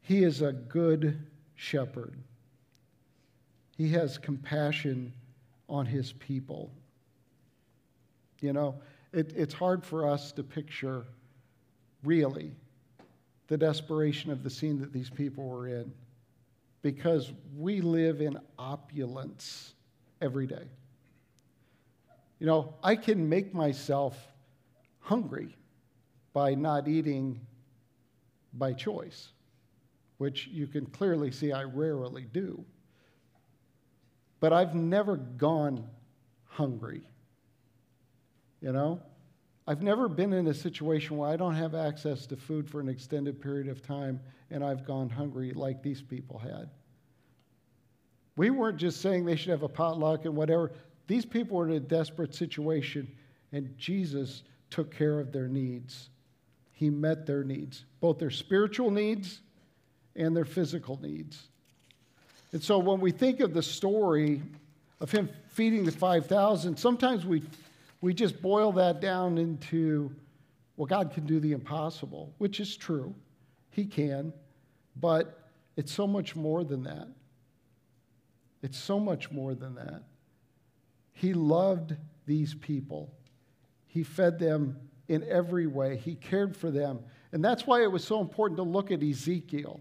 He 0.02 0.22
is 0.22 0.42
a 0.42 0.52
good 0.52 1.18
shepherd. 1.54 2.14
He 3.78 3.90
has 3.90 4.18
compassion 4.18 5.14
on 5.68 5.86
his 5.86 6.12
people. 6.12 6.72
You 8.40 8.52
know, 8.52 8.76
it, 9.12 9.32
it's 9.36 9.54
hard 9.54 9.84
for 9.84 10.08
us 10.08 10.32
to 10.32 10.42
picture 10.42 11.06
really 12.02 12.52
the 13.48 13.56
desperation 13.56 14.30
of 14.30 14.44
the 14.44 14.50
scene 14.50 14.78
that 14.80 14.92
these 14.92 15.10
people 15.10 15.44
were 15.48 15.66
in 15.66 15.92
because 16.82 17.32
we 17.56 17.80
live 17.80 18.20
in 18.20 18.38
opulence 18.58 19.72
every 20.20 20.46
day. 20.46 20.64
You 22.38 22.46
know, 22.46 22.74
I 22.84 22.94
can 22.94 23.28
make 23.28 23.52
myself 23.52 24.16
hungry 25.00 25.56
by 26.32 26.54
not 26.54 26.86
eating 26.86 27.40
by 28.52 28.72
choice, 28.74 29.28
which 30.18 30.46
you 30.48 30.66
can 30.66 30.86
clearly 30.86 31.30
see 31.30 31.52
I 31.52 31.64
rarely 31.64 32.26
do. 32.32 32.64
But 34.40 34.52
I've 34.52 34.74
never 34.74 35.16
gone 35.16 35.88
hungry. 36.46 37.02
You 38.60 38.72
know? 38.72 39.00
I've 39.68 39.82
never 39.82 40.08
been 40.08 40.32
in 40.32 40.46
a 40.46 40.54
situation 40.54 41.18
where 41.18 41.28
I 41.28 41.36
don't 41.36 41.54
have 41.54 41.74
access 41.74 42.24
to 42.28 42.36
food 42.36 42.70
for 42.70 42.80
an 42.80 42.88
extended 42.88 43.38
period 43.38 43.68
of 43.68 43.82
time 43.82 44.18
and 44.50 44.64
I've 44.64 44.86
gone 44.86 45.10
hungry 45.10 45.52
like 45.52 45.82
these 45.82 46.00
people 46.00 46.38
had. 46.38 46.70
We 48.34 48.48
weren't 48.48 48.78
just 48.78 49.02
saying 49.02 49.26
they 49.26 49.36
should 49.36 49.50
have 49.50 49.64
a 49.64 49.68
potluck 49.68 50.24
and 50.24 50.34
whatever. 50.34 50.72
These 51.06 51.26
people 51.26 51.58
were 51.58 51.68
in 51.68 51.74
a 51.74 51.80
desperate 51.80 52.34
situation, 52.34 53.14
and 53.52 53.76
Jesus 53.76 54.42
took 54.70 54.90
care 54.90 55.20
of 55.20 55.32
their 55.32 55.48
needs. 55.48 56.08
He 56.72 56.88
met 56.88 57.26
their 57.26 57.44
needs, 57.44 57.84
both 58.00 58.18
their 58.18 58.30
spiritual 58.30 58.90
needs 58.90 59.42
and 60.16 60.34
their 60.34 60.46
physical 60.46 60.98
needs. 61.02 61.48
And 62.52 62.62
so 62.62 62.78
when 62.78 63.00
we 63.00 63.10
think 63.10 63.40
of 63.40 63.52
the 63.52 63.62
story 63.62 64.40
of 65.00 65.10
him 65.10 65.28
feeding 65.48 65.84
the 65.84 65.92
5,000, 65.92 66.78
sometimes 66.78 67.26
we, 67.26 67.42
we 68.00 68.14
just 68.14 68.40
boil 68.40 68.72
that 68.72 69.00
down 69.00 69.38
into, 69.38 70.14
well, 70.76 70.86
God 70.86 71.12
can 71.12 71.26
do 71.26 71.40
the 71.40 71.52
impossible, 71.52 72.34
which 72.38 72.60
is 72.60 72.76
true. 72.76 73.14
He 73.70 73.84
can. 73.84 74.32
But 74.96 75.50
it's 75.76 75.92
so 75.92 76.06
much 76.06 76.36
more 76.36 76.64
than 76.64 76.84
that. 76.84 77.08
It's 78.62 78.78
so 78.78 78.98
much 78.98 79.30
more 79.30 79.54
than 79.54 79.74
that. 79.76 80.02
He 81.12 81.32
loved 81.32 81.96
these 82.26 82.54
people, 82.54 83.12
He 83.86 84.02
fed 84.02 84.38
them 84.38 84.76
in 85.08 85.24
every 85.28 85.66
way, 85.66 85.96
He 85.96 86.14
cared 86.14 86.56
for 86.56 86.70
them. 86.70 87.00
And 87.32 87.44
that's 87.44 87.66
why 87.66 87.82
it 87.82 87.90
was 87.90 88.04
so 88.04 88.20
important 88.20 88.58
to 88.58 88.62
look 88.62 88.90
at 88.90 89.02
Ezekiel. 89.02 89.80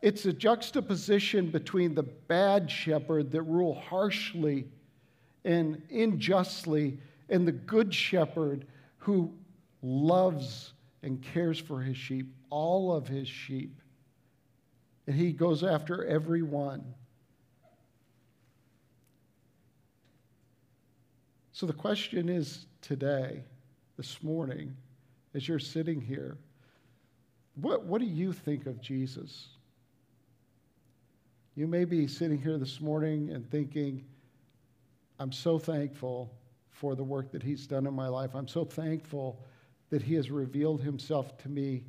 It's 0.00 0.24
a 0.26 0.32
juxtaposition 0.32 1.50
between 1.50 1.94
the 1.94 2.04
bad 2.04 2.70
shepherd 2.70 3.32
that 3.32 3.42
rule 3.42 3.74
harshly 3.74 4.68
and 5.44 5.82
unjustly 5.90 6.98
and 7.28 7.46
the 7.46 7.52
good 7.52 7.92
shepherd 7.94 8.66
who 8.98 9.32
loves 9.82 10.72
and 11.02 11.22
cares 11.22 11.58
for 11.58 11.80
his 11.80 11.96
sheep, 11.96 12.32
all 12.50 12.92
of 12.92 13.06
his 13.06 13.28
sheep. 13.28 13.80
And 15.06 15.16
he 15.16 15.32
goes 15.32 15.62
after 15.62 16.04
every 16.04 16.42
one. 16.42 16.94
So 21.52 21.66
the 21.66 21.72
question 21.72 22.28
is 22.28 22.66
today, 22.82 23.42
this 23.96 24.22
morning, 24.22 24.76
as 25.34 25.48
you're 25.48 25.58
sitting 25.58 26.00
here, 26.00 26.36
what, 27.56 27.84
what 27.84 28.00
do 28.00 28.06
you 28.06 28.32
think 28.32 28.66
of 28.66 28.80
Jesus? 28.80 29.48
You 31.56 31.66
may 31.66 31.84
be 31.84 32.06
sitting 32.06 32.40
here 32.40 32.58
this 32.58 32.80
morning 32.80 33.30
and 33.30 33.50
thinking, 33.50 34.04
I'm 35.18 35.32
so 35.32 35.58
thankful 35.58 36.32
for 36.70 36.94
the 36.94 37.04
work 37.04 37.32
that 37.32 37.42
he's 37.42 37.66
done 37.66 37.86
in 37.86 37.94
my 37.94 38.08
life. 38.08 38.34
I'm 38.34 38.48
so 38.48 38.64
thankful 38.64 39.44
that 39.90 40.02
he 40.02 40.14
has 40.14 40.30
revealed 40.30 40.80
himself 40.80 41.36
to 41.38 41.48
me 41.48 41.84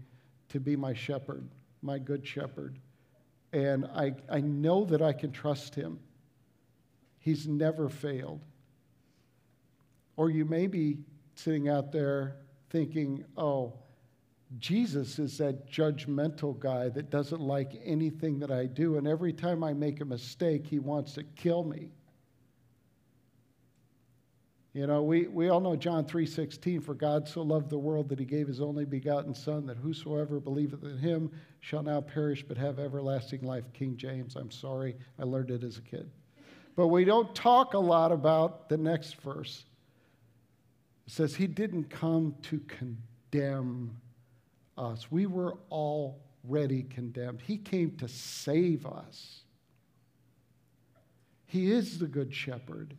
to 0.49 0.59
be 0.59 0.75
my 0.75 0.93
shepherd, 0.93 1.47
my 1.81 1.99
good 1.99 2.25
shepherd. 2.25 2.79
And 3.53 3.85
I, 3.95 4.13
I 4.29 4.41
know 4.41 4.85
that 4.85 5.01
I 5.01 5.13
can 5.13 5.31
trust 5.31 5.75
him. 5.75 5.99
He's 7.19 7.47
never 7.47 7.89
failed. 7.89 8.41
Or 10.17 10.29
you 10.29 10.45
may 10.45 10.67
be 10.67 10.97
sitting 11.35 11.69
out 11.69 11.91
there 11.91 12.35
thinking, 12.69 13.25
oh, 13.37 13.73
Jesus 14.57 15.19
is 15.19 15.37
that 15.37 15.71
judgmental 15.71 16.57
guy 16.57 16.89
that 16.89 17.11
doesn't 17.11 17.41
like 17.41 17.79
anything 17.85 18.39
that 18.39 18.51
I 18.51 18.65
do. 18.65 18.97
And 18.97 19.07
every 19.07 19.33
time 19.33 19.63
I 19.63 19.73
make 19.73 20.01
a 20.01 20.05
mistake, 20.05 20.65
he 20.65 20.79
wants 20.79 21.13
to 21.13 21.23
kill 21.23 21.63
me. 21.63 21.91
You 24.79 24.87
know, 24.87 25.03
we, 25.03 25.27
we 25.27 25.49
all 25.49 25.59
know 25.59 25.75
John 25.75 26.05
3.16, 26.05 26.81
for 26.81 26.93
God 26.93 27.27
so 27.27 27.41
loved 27.41 27.69
the 27.69 27.77
world 27.77 28.07
that 28.07 28.17
he 28.17 28.23
gave 28.23 28.47
his 28.47 28.61
only 28.61 28.85
begotten 28.85 29.35
Son, 29.35 29.65
that 29.65 29.75
whosoever 29.75 30.39
believeth 30.39 30.85
in 30.85 30.97
him 30.97 31.29
shall 31.59 31.83
now 31.83 31.99
perish 31.99 32.45
but 32.47 32.55
have 32.55 32.79
everlasting 32.79 33.41
life. 33.41 33.65
King 33.73 33.97
James, 33.97 34.37
I'm 34.37 34.49
sorry, 34.49 34.95
I 35.19 35.23
learned 35.23 35.51
it 35.51 35.65
as 35.65 35.79
a 35.79 35.81
kid. 35.81 36.09
But 36.77 36.87
we 36.87 37.03
don't 37.03 37.35
talk 37.35 37.73
a 37.73 37.77
lot 37.77 38.13
about 38.13 38.69
the 38.69 38.77
next 38.77 39.17
verse. 39.17 39.65
It 41.07 41.11
says 41.11 41.35
he 41.35 41.47
didn't 41.47 41.89
come 41.89 42.35
to 42.43 42.61
condemn 42.61 43.97
us. 44.77 45.11
We 45.11 45.25
were 45.25 45.57
already 45.69 46.83
condemned. 46.83 47.41
He 47.41 47.57
came 47.57 47.97
to 47.97 48.07
save 48.07 48.85
us. 48.85 49.41
He 51.47 51.69
is 51.69 51.99
the 51.99 52.07
good 52.07 52.33
shepherd. 52.33 52.95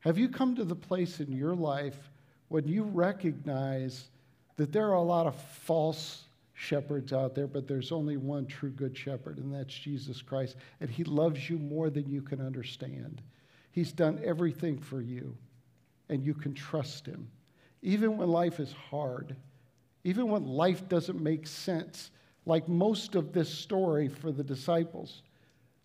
Have 0.00 0.18
you 0.18 0.28
come 0.28 0.54
to 0.56 0.64
the 0.64 0.76
place 0.76 1.20
in 1.20 1.32
your 1.32 1.54
life 1.54 2.10
when 2.48 2.66
you 2.66 2.84
recognize 2.84 4.08
that 4.56 4.72
there 4.72 4.88
are 4.88 4.94
a 4.94 5.02
lot 5.02 5.26
of 5.26 5.34
false 5.36 6.24
shepherds 6.54 7.12
out 7.12 7.34
there, 7.34 7.46
but 7.46 7.66
there's 7.66 7.92
only 7.92 8.16
one 8.16 8.46
true 8.46 8.70
good 8.70 8.96
shepherd, 8.96 9.38
and 9.38 9.54
that's 9.54 9.72
Jesus 9.72 10.20
Christ. 10.20 10.56
And 10.80 10.90
he 10.90 11.04
loves 11.04 11.48
you 11.48 11.58
more 11.58 11.88
than 11.88 12.08
you 12.10 12.20
can 12.20 12.40
understand. 12.40 13.22
He's 13.72 13.92
done 13.92 14.20
everything 14.24 14.78
for 14.78 15.00
you 15.00 15.36
and 16.10 16.24
you 16.26 16.34
can 16.34 16.52
trust 16.52 17.06
Him. 17.06 17.30
Even 17.82 18.18
when 18.18 18.28
life 18.28 18.60
is 18.60 18.74
hard, 18.90 19.36
even 20.04 20.28
when 20.28 20.44
life 20.44 20.86
doesn't 20.88 21.22
make 21.22 21.46
sense, 21.46 22.10
like 22.44 22.68
most 22.68 23.14
of 23.14 23.32
this 23.32 23.48
story 23.48 24.08
for 24.08 24.32
the 24.32 24.44
disciples. 24.44 25.22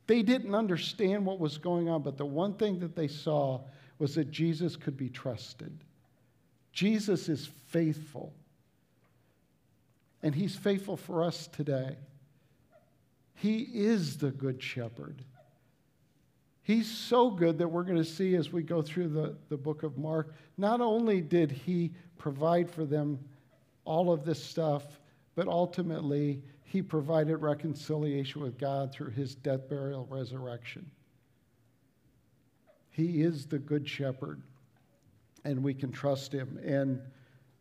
They 0.08 0.22
didn't 0.22 0.54
understand 0.54 1.26
what 1.26 1.40
was 1.40 1.58
going 1.58 1.90
on, 1.90 2.02
but 2.02 2.18
the 2.18 2.26
one 2.26 2.54
thing 2.56 2.80
that 2.80 2.96
they 2.96 3.08
saw 3.08 3.62
was 4.00 4.16
that 4.16 4.32
Jesus 4.32 4.76
could 4.76 4.98
be 4.98 5.10
trusted. 5.10 5.84
Jesus 6.72 7.30
is 7.30 7.50
faithful. 7.68 8.34
And 10.22 10.34
he's 10.34 10.56
faithful 10.56 10.98
for 10.98 11.24
us 11.24 11.48
today. 11.48 11.96
He 13.36 13.60
is 13.60 14.18
the 14.18 14.32
good 14.32 14.62
shepherd. 14.62 15.24
He's 16.64 16.90
so 16.90 17.30
good 17.30 17.60
that 17.60 17.68
we're 17.68 17.84
going 17.84 17.98
to 17.98 18.04
see 18.04 18.36
as 18.36 18.52
we 18.52 18.64
go 18.64 18.82
through 18.82 19.10
the, 19.10 19.38
the 19.50 19.58
book 19.58 19.84
of 19.84 19.98
Mark. 19.98 20.34
Not 20.58 20.82
only 20.82 21.22
did 21.22 21.52
he 21.52 21.92
provide 22.18 22.72
for 22.72 22.86
them 22.86 23.20
all 23.86 24.12
of 24.12 24.26
this 24.26 24.44
stuff, 24.44 24.84
but 25.36 25.48
ultimately 25.48 26.42
he 26.64 26.82
provided 26.82 27.38
reconciliation 27.38 28.42
with 28.42 28.58
God 28.58 28.92
through 28.92 29.12
his 29.12 29.36
death, 29.36 29.70
burial, 29.70 30.08
resurrection. 30.10 30.90
He 32.96 33.22
is 33.22 33.46
the 33.46 33.60
good 33.60 33.88
shepherd, 33.88 34.42
and 35.44 35.64
we 35.64 35.74
can 35.74 35.92
trust 35.92 36.32
him. 36.32 36.60
And, 36.64 37.02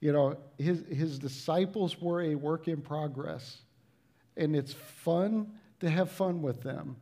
you 0.00 0.12
know, 0.12 0.36
his, 0.58 0.84
his 0.88 1.18
disciples 1.18 2.00
were 2.00 2.22
a 2.22 2.34
work 2.34 2.68
in 2.68 2.80
progress, 2.80 3.58
and 4.36 4.54
it's 4.54 4.72
fun 4.72 5.50
to 5.80 5.90
have 5.90 6.10
fun 6.10 6.42
with 6.42 6.62
them 6.62 6.96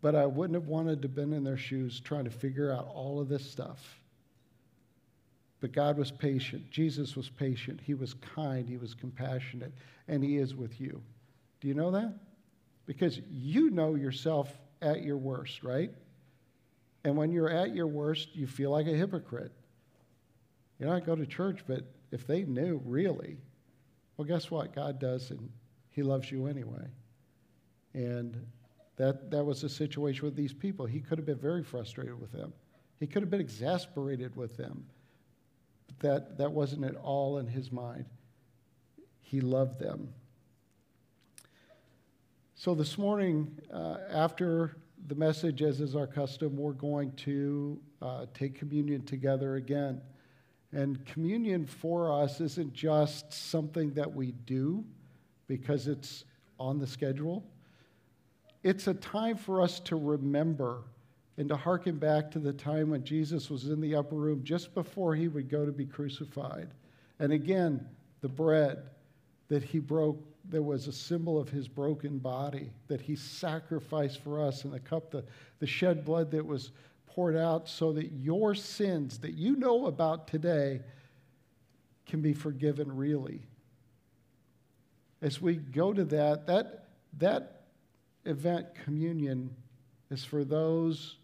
but 0.00 0.14
I 0.14 0.26
wouldn't 0.26 0.54
have 0.54 0.68
wanted 0.68 1.02
to 1.02 1.08
been 1.08 1.32
in 1.32 1.44
their 1.44 1.56
shoes 1.56 2.00
trying 2.00 2.24
to 2.24 2.30
figure 2.30 2.72
out 2.72 2.88
all 2.94 3.20
of 3.20 3.28
this 3.28 3.48
stuff. 3.48 4.00
But 5.60 5.72
God 5.72 5.98
was 5.98 6.12
patient. 6.12 6.70
Jesus 6.70 7.16
was 7.16 7.28
patient. 7.28 7.80
He 7.82 7.94
was 7.94 8.14
kind. 8.14 8.68
He 8.68 8.76
was 8.76 8.94
compassionate. 8.94 9.72
And 10.06 10.22
He 10.22 10.36
is 10.36 10.54
with 10.54 10.80
you. 10.80 11.02
Do 11.60 11.66
you 11.66 11.74
know 11.74 11.90
that? 11.90 12.14
Because 12.86 13.20
you 13.28 13.70
know 13.70 13.96
yourself 13.96 14.56
at 14.80 15.02
your 15.02 15.16
worst, 15.16 15.64
right? 15.64 15.90
And 17.04 17.16
when 17.16 17.30
you're 17.30 17.50
at 17.50 17.74
your 17.74 17.86
worst, 17.86 18.34
you 18.34 18.46
feel 18.46 18.70
like 18.70 18.86
a 18.86 18.92
hypocrite. 18.92 19.52
You 20.78 20.86
know, 20.86 20.92
I 20.92 21.00
go 21.00 21.14
to 21.14 21.26
church, 21.26 21.64
but 21.66 21.84
if 22.10 22.26
they 22.26 22.44
knew 22.44 22.80
really, 22.84 23.38
well, 24.16 24.26
guess 24.26 24.50
what? 24.50 24.74
God 24.74 24.98
does, 24.98 25.30
and 25.30 25.50
He 25.90 26.02
loves 26.02 26.30
you 26.30 26.46
anyway. 26.46 26.86
And 27.94 28.36
that, 28.96 29.30
that 29.30 29.44
was 29.44 29.62
the 29.62 29.68
situation 29.68 30.24
with 30.24 30.34
these 30.34 30.52
people. 30.52 30.86
He 30.86 31.00
could 31.00 31.18
have 31.18 31.26
been 31.26 31.38
very 31.38 31.62
frustrated 31.62 32.20
with 32.20 32.32
them, 32.32 32.52
he 32.98 33.06
could 33.06 33.22
have 33.22 33.30
been 33.30 33.40
exasperated 33.40 34.34
with 34.36 34.56
them. 34.56 34.84
But 35.86 36.00
that, 36.00 36.38
that 36.38 36.52
wasn't 36.52 36.84
at 36.84 36.96
all 36.96 37.38
in 37.38 37.46
his 37.46 37.72
mind. 37.72 38.04
He 39.20 39.40
loved 39.40 39.78
them. 39.78 40.12
So 42.54 42.74
this 42.74 42.98
morning, 42.98 43.56
uh, 43.72 43.98
after 44.10 44.76
the 45.06 45.14
message, 45.14 45.62
as 45.62 45.80
is 45.80 45.94
our 45.94 46.06
custom, 46.06 46.56
we're 46.56 46.72
going 46.72 47.12
to 47.12 47.80
uh, 48.02 48.26
take 48.34 48.54
communion 48.54 49.04
together 49.04 49.56
again. 49.56 50.00
And 50.72 51.04
communion 51.06 51.64
for 51.64 52.12
us 52.12 52.40
isn't 52.40 52.74
just 52.74 53.32
something 53.32 53.92
that 53.94 54.12
we 54.12 54.32
do 54.32 54.84
because 55.46 55.88
it's 55.88 56.24
on 56.60 56.78
the 56.78 56.86
schedule. 56.86 57.44
It's 58.62 58.86
a 58.86 58.94
time 58.94 59.36
for 59.36 59.62
us 59.62 59.80
to 59.80 59.96
remember 59.96 60.82
and 61.38 61.48
to 61.48 61.56
hearken 61.56 61.96
back 61.96 62.30
to 62.32 62.38
the 62.38 62.52
time 62.52 62.90
when 62.90 63.04
Jesus 63.04 63.48
was 63.48 63.68
in 63.68 63.80
the 63.80 63.94
upper 63.94 64.16
room 64.16 64.42
just 64.42 64.74
before 64.74 65.14
he 65.14 65.28
would 65.28 65.48
go 65.48 65.64
to 65.64 65.72
be 65.72 65.86
crucified. 65.86 66.68
And 67.20 67.32
again, 67.32 67.86
the 68.20 68.28
bread 68.28 68.82
that 69.48 69.62
he 69.62 69.78
broke 69.78 70.22
that 70.50 70.62
was 70.62 70.86
a 70.86 70.92
symbol 70.92 71.38
of 71.38 71.48
his 71.48 71.68
broken 71.68 72.18
body, 72.18 72.70
that 72.86 73.00
he 73.00 73.16
sacrificed 73.16 74.20
for 74.22 74.42
us, 74.42 74.64
and 74.64 74.72
the 74.72 74.80
cup, 74.80 75.10
the, 75.10 75.24
the 75.58 75.66
shed 75.66 76.04
blood 76.04 76.30
that 76.30 76.44
was 76.44 76.70
poured 77.06 77.36
out 77.36 77.68
so 77.68 77.92
that 77.92 78.12
your 78.12 78.54
sins 78.54 79.18
that 79.18 79.32
you 79.32 79.56
know 79.56 79.86
about 79.86 80.28
today 80.28 80.80
can 82.06 82.20
be 82.20 82.32
forgiven 82.32 82.94
really. 82.96 83.42
As 85.20 85.40
we 85.40 85.56
go 85.56 85.92
to 85.92 86.04
that, 86.04 86.46
that, 86.46 86.88
that 87.18 87.62
event, 88.24 88.68
communion, 88.84 89.54
is 90.10 90.24
for 90.24 90.44
those 90.44 91.16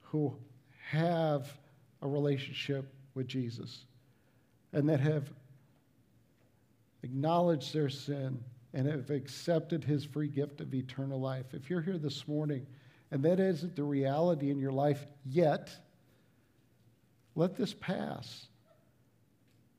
who 0.00 0.34
have 0.90 1.52
a 2.00 2.08
relationship 2.08 2.92
with 3.14 3.28
Jesus 3.28 3.84
and 4.72 4.88
that 4.88 5.00
have 5.00 5.30
acknowledged 7.02 7.72
their 7.72 7.88
sin 7.88 8.42
and 8.74 8.86
have 8.86 9.10
accepted 9.10 9.84
his 9.84 10.04
free 10.04 10.28
gift 10.28 10.60
of 10.60 10.72
eternal 10.74 11.20
life. 11.20 11.46
If 11.52 11.68
you're 11.68 11.82
here 11.82 11.98
this 11.98 12.26
morning 12.26 12.66
and 13.10 13.22
that 13.24 13.38
isn't 13.38 13.76
the 13.76 13.84
reality 13.84 14.50
in 14.50 14.58
your 14.58 14.72
life 14.72 15.04
yet, 15.26 15.70
let 17.34 17.56
this 17.56 17.74
pass. 17.74 18.46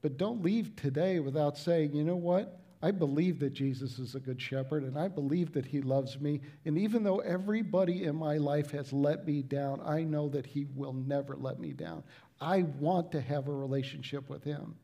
But 0.02 0.18
don't 0.18 0.44
leave 0.44 0.76
today 0.76 1.20
without 1.20 1.58
saying, 1.58 1.94
you 1.94 2.04
know 2.04 2.16
what? 2.16 2.60
I 2.84 2.92
believe 2.92 3.40
that 3.40 3.54
Jesus 3.54 3.98
is 3.98 4.14
a 4.14 4.20
good 4.20 4.42
shepherd 4.42 4.84
and 4.84 5.00
I 5.00 5.08
believe 5.08 5.54
that 5.54 5.66
he 5.66 5.80
loves 5.80 6.20
me. 6.20 6.42
And 6.66 6.78
even 6.78 7.02
though 7.02 7.20
everybody 7.20 8.04
in 8.04 8.16
my 8.16 8.38
life 8.38 8.72
has 8.72 8.92
let 8.92 9.26
me 9.26 9.42
down, 9.42 9.82
I 9.86 10.04
know 10.04 10.28
that 10.30 10.46
he 10.46 10.66
will 10.76 10.92
never 10.92 11.38
let 11.38 11.60
me 11.60 11.72
down. 11.72 12.04
I 12.42 12.64
want 12.64 13.12
to 13.14 13.22
have 13.22 13.48
a 13.48 13.54
relationship 13.54 14.30
with 14.30 14.44
him. 14.44 14.76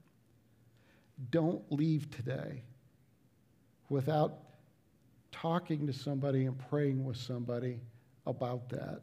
Don't 1.29 1.69
leave 1.69 2.09
today 2.09 2.63
without 3.89 4.37
talking 5.31 5.85
to 5.87 5.93
somebody 5.93 6.45
and 6.45 6.57
praying 6.69 7.03
with 7.03 7.17
somebody 7.17 7.79
about 8.25 8.69
that. 8.69 9.01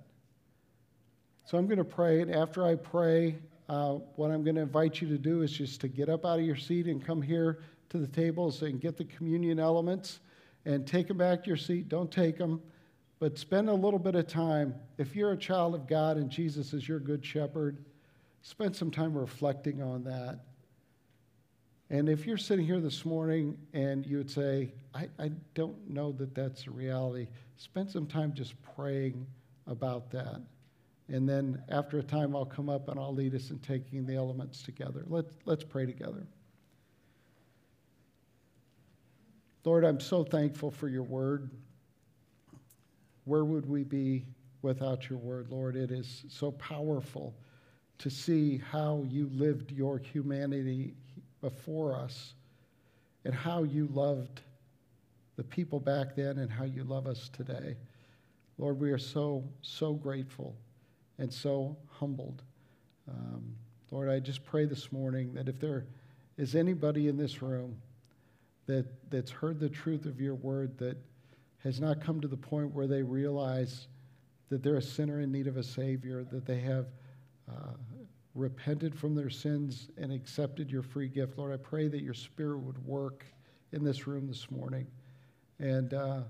So 1.44 1.58
I'm 1.58 1.66
going 1.66 1.78
to 1.78 1.84
pray, 1.84 2.22
and 2.22 2.34
after 2.34 2.66
I 2.66 2.74
pray, 2.74 3.36
uh, 3.68 3.94
what 4.16 4.30
I'm 4.30 4.42
going 4.42 4.56
to 4.56 4.62
invite 4.62 5.00
you 5.00 5.08
to 5.08 5.18
do 5.18 5.42
is 5.42 5.52
just 5.52 5.80
to 5.82 5.88
get 5.88 6.08
up 6.08 6.24
out 6.24 6.38
of 6.38 6.44
your 6.44 6.56
seat 6.56 6.86
and 6.86 7.04
come 7.04 7.22
here 7.22 7.60
to 7.90 7.98
the 7.98 8.06
tables 8.06 8.62
and 8.62 8.80
get 8.80 8.96
the 8.96 9.04
communion 9.04 9.58
elements 9.58 10.20
and 10.64 10.86
take 10.86 11.06
them 11.08 11.18
back 11.18 11.44
to 11.44 11.48
your 11.48 11.56
seat. 11.56 11.88
Don't 11.88 12.10
take 12.10 12.36
them, 12.36 12.60
but 13.18 13.38
spend 13.38 13.68
a 13.68 13.74
little 13.74 13.98
bit 13.98 14.14
of 14.14 14.26
time. 14.26 14.74
If 14.98 15.14
you're 15.14 15.32
a 15.32 15.36
child 15.36 15.74
of 15.74 15.86
God 15.86 16.16
and 16.16 16.30
Jesus 16.30 16.72
is 16.72 16.88
your 16.88 16.98
good 16.98 17.24
shepherd, 17.24 17.84
spend 18.42 18.74
some 18.74 18.90
time 18.90 19.16
reflecting 19.16 19.82
on 19.82 20.04
that. 20.04 20.40
And 21.88 22.08
if 22.08 22.26
you're 22.26 22.36
sitting 22.36 22.66
here 22.66 22.80
this 22.80 23.04
morning 23.04 23.56
and 23.72 24.04
you 24.04 24.16
would 24.16 24.30
say, 24.30 24.72
I, 24.94 25.08
I 25.18 25.30
don't 25.54 25.88
know 25.88 26.12
that 26.12 26.34
that's 26.34 26.66
a 26.66 26.70
reality, 26.70 27.28
spend 27.56 27.90
some 27.90 28.06
time 28.06 28.32
just 28.34 28.54
praying 28.74 29.26
about 29.68 30.10
that. 30.10 30.40
And 31.08 31.28
then 31.28 31.62
after 31.68 31.98
a 31.98 32.02
time, 32.02 32.34
I'll 32.34 32.44
come 32.44 32.68
up 32.68 32.88
and 32.88 32.98
I'll 32.98 33.14
lead 33.14 33.34
us 33.36 33.50
in 33.50 33.60
taking 33.60 34.04
the 34.04 34.16
elements 34.16 34.62
together. 34.62 35.04
Let's, 35.06 35.34
let's 35.44 35.62
pray 35.62 35.86
together. 35.86 36.26
Lord, 39.64 39.84
I'm 39.84 40.00
so 40.00 40.24
thankful 40.24 40.72
for 40.72 40.88
your 40.88 41.04
word. 41.04 41.50
Where 43.24 43.44
would 43.44 43.68
we 43.68 43.84
be 43.84 44.24
without 44.62 45.08
your 45.08 45.18
word, 45.18 45.48
Lord? 45.50 45.76
It 45.76 45.92
is 45.92 46.24
so 46.28 46.50
powerful 46.52 47.34
to 47.98 48.10
see 48.10 48.58
how 48.58 49.04
you 49.08 49.30
lived 49.32 49.70
your 49.70 49.98
humanity 49.98 50.94
before 51.46 51.94
us 51.94 52.34
and 53.24 53.32
how 53.32 53.62
you 53.62 53.86
loved 53.92 54.40
the 55.36 55.44
people 55.44 55.78
back 55.78 56.16
then 56.16 56.38
and 56.38 56.50
how 56.50 56.64
you 56.64 56.82
love 56.82 57.06
us 57.06 57.30
today. 57.32 57.76
Lord, 58.58 58.80
we 58.80 58.90
are 58.90 58.98
so, 58.98 59.44
so 59.62 59.92
grateful 59.92 60.56
and 61.18 61.32
so 61.32 61.76
humbled. 61.88 62.42
Um, 63.08 63.54
Lord, 63.92 64.08
I 64.08 64.18
just 64.18 64.44
pray 64.44 64.64
this 64.64 64.90
morning 64.90 65.34
that 65.34 65.48
if 65.48 65.60
there 65.60 65.86
is 66.36 66.56
anybody 66.56 67.06
in 67.06 67.16
this 67.16 67.40
room 67.42 67.76
that, 68.66 68.86
that's 69.08 69.30
heard 69.30 69.60
the 69.60 69.68
truth 69.68 70.04
of 70.04 70.20
your 70.20 70.34
word, 70.34 70.76
that 70.78 70.96
has 71.62 71.80
not 71.80 72.00
come 72.00 72.20
to 72.20 72.26
the 72.26 72.36
point 72.36 72.74
where 72.74 72.88
they 72.88 73.04
realize 73.04 73.86
that 74.48 74.64
they're 74.64 74.78
a 74.78 74.82
sinner 74.82 75.20
in 75.20 75.30
need 75.30 75.46
of 75.46 75.58
a 75.58 75.62
Savior, 75.62 76.24
that 76.24 76.44
they 76.44 76.58
have 76.58 76.86
uh, 77.48 77.74
repented 78.36 78.94
from 78.94 79.14
their 79.14 79.30
sins 79.30 79.88
and 79.96 80.12
accepted 80.12 80.70
your 80.70 80.82
free 80.82 81.08
gift. 81.08 81.38
Lord, 81.38 81.52
I 81.52 81.56
pray 81.56 81.88
that 81.88 82.02
your 82.02 82.14
Spirit 82.14 82.58
would 82.58 82.84
work 82.86 83.24
in 83.72 83.82
this 83.82 84.06
room 84.06 84.26
this 84.26 84.50
morning 84.50 84.86
and 85.58 85.94
uh, 85.94 86.20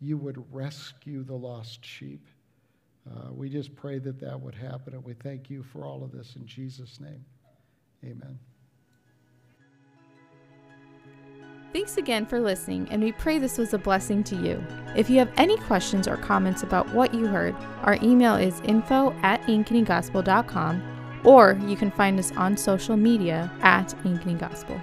you 0.00 0.18
would 0.18 0.44
rescue 0.52 1.24
the 1.24 1.34
lost 1.34 1.84
sheep. 1.84 2.28
Uh, 3.10 3.32
we 3.32 3.48
just 3.48 3.74
pray 3.74 3.98
that 3.98 4.18
that 4.20 4.38
would 4.38 4.54
happen, 4.54 4.94
and 4.94 5.04
we 5.04 5.14
thank 5.14 5.50
you 5.50 5.62
for 5.62 5.84
all 5.84 6.02
of 6.02 6.12
this 6.12 6.36
in 6.36 6.46
Jesus' 6.46 7.00
name. 7.00 7.24
Amen. 8.02 8.38
Thanks 11.72 11.96
again 11.96 12.24
for 12.24 12.40
listening, 12.40 12.86
and 12.90 13.02
we 13.02 13.12
pray 13.12 13.38
this 13.38 13.58
was 13.58 13.74
a 13.74 13.78
blessing 13.78 14.22
to 14.24 14.36
you. 14.36 14.64
If 14.96 15.10
you 15.10 15.18
have 15.18 15.32
any 15.36 15.56
questions 15.56 16.06
or 16.06 16.16
comments 16.16 16.62
about 16.62 16.88
what 16.94 17.12
you 17.12 17.26
heard, 17.26 17.54
our 17.82 17.98
email 18.00 18.36
is 18.36 18.60
info 18.60 19.12
at 19.22 19.42
ankenygospel.com, 19.42 20.93
or 21.24 21.58
you 21.66 21.76
can 21.76 21.90
find 21.90 22.18
us 22.18 22.32
on 22.36 22.56
social 22.56 22.96
media 22.96 23.50
at 23.62 23.88
Ankeny 24.04 24.38
Gospel. 24.38 24.80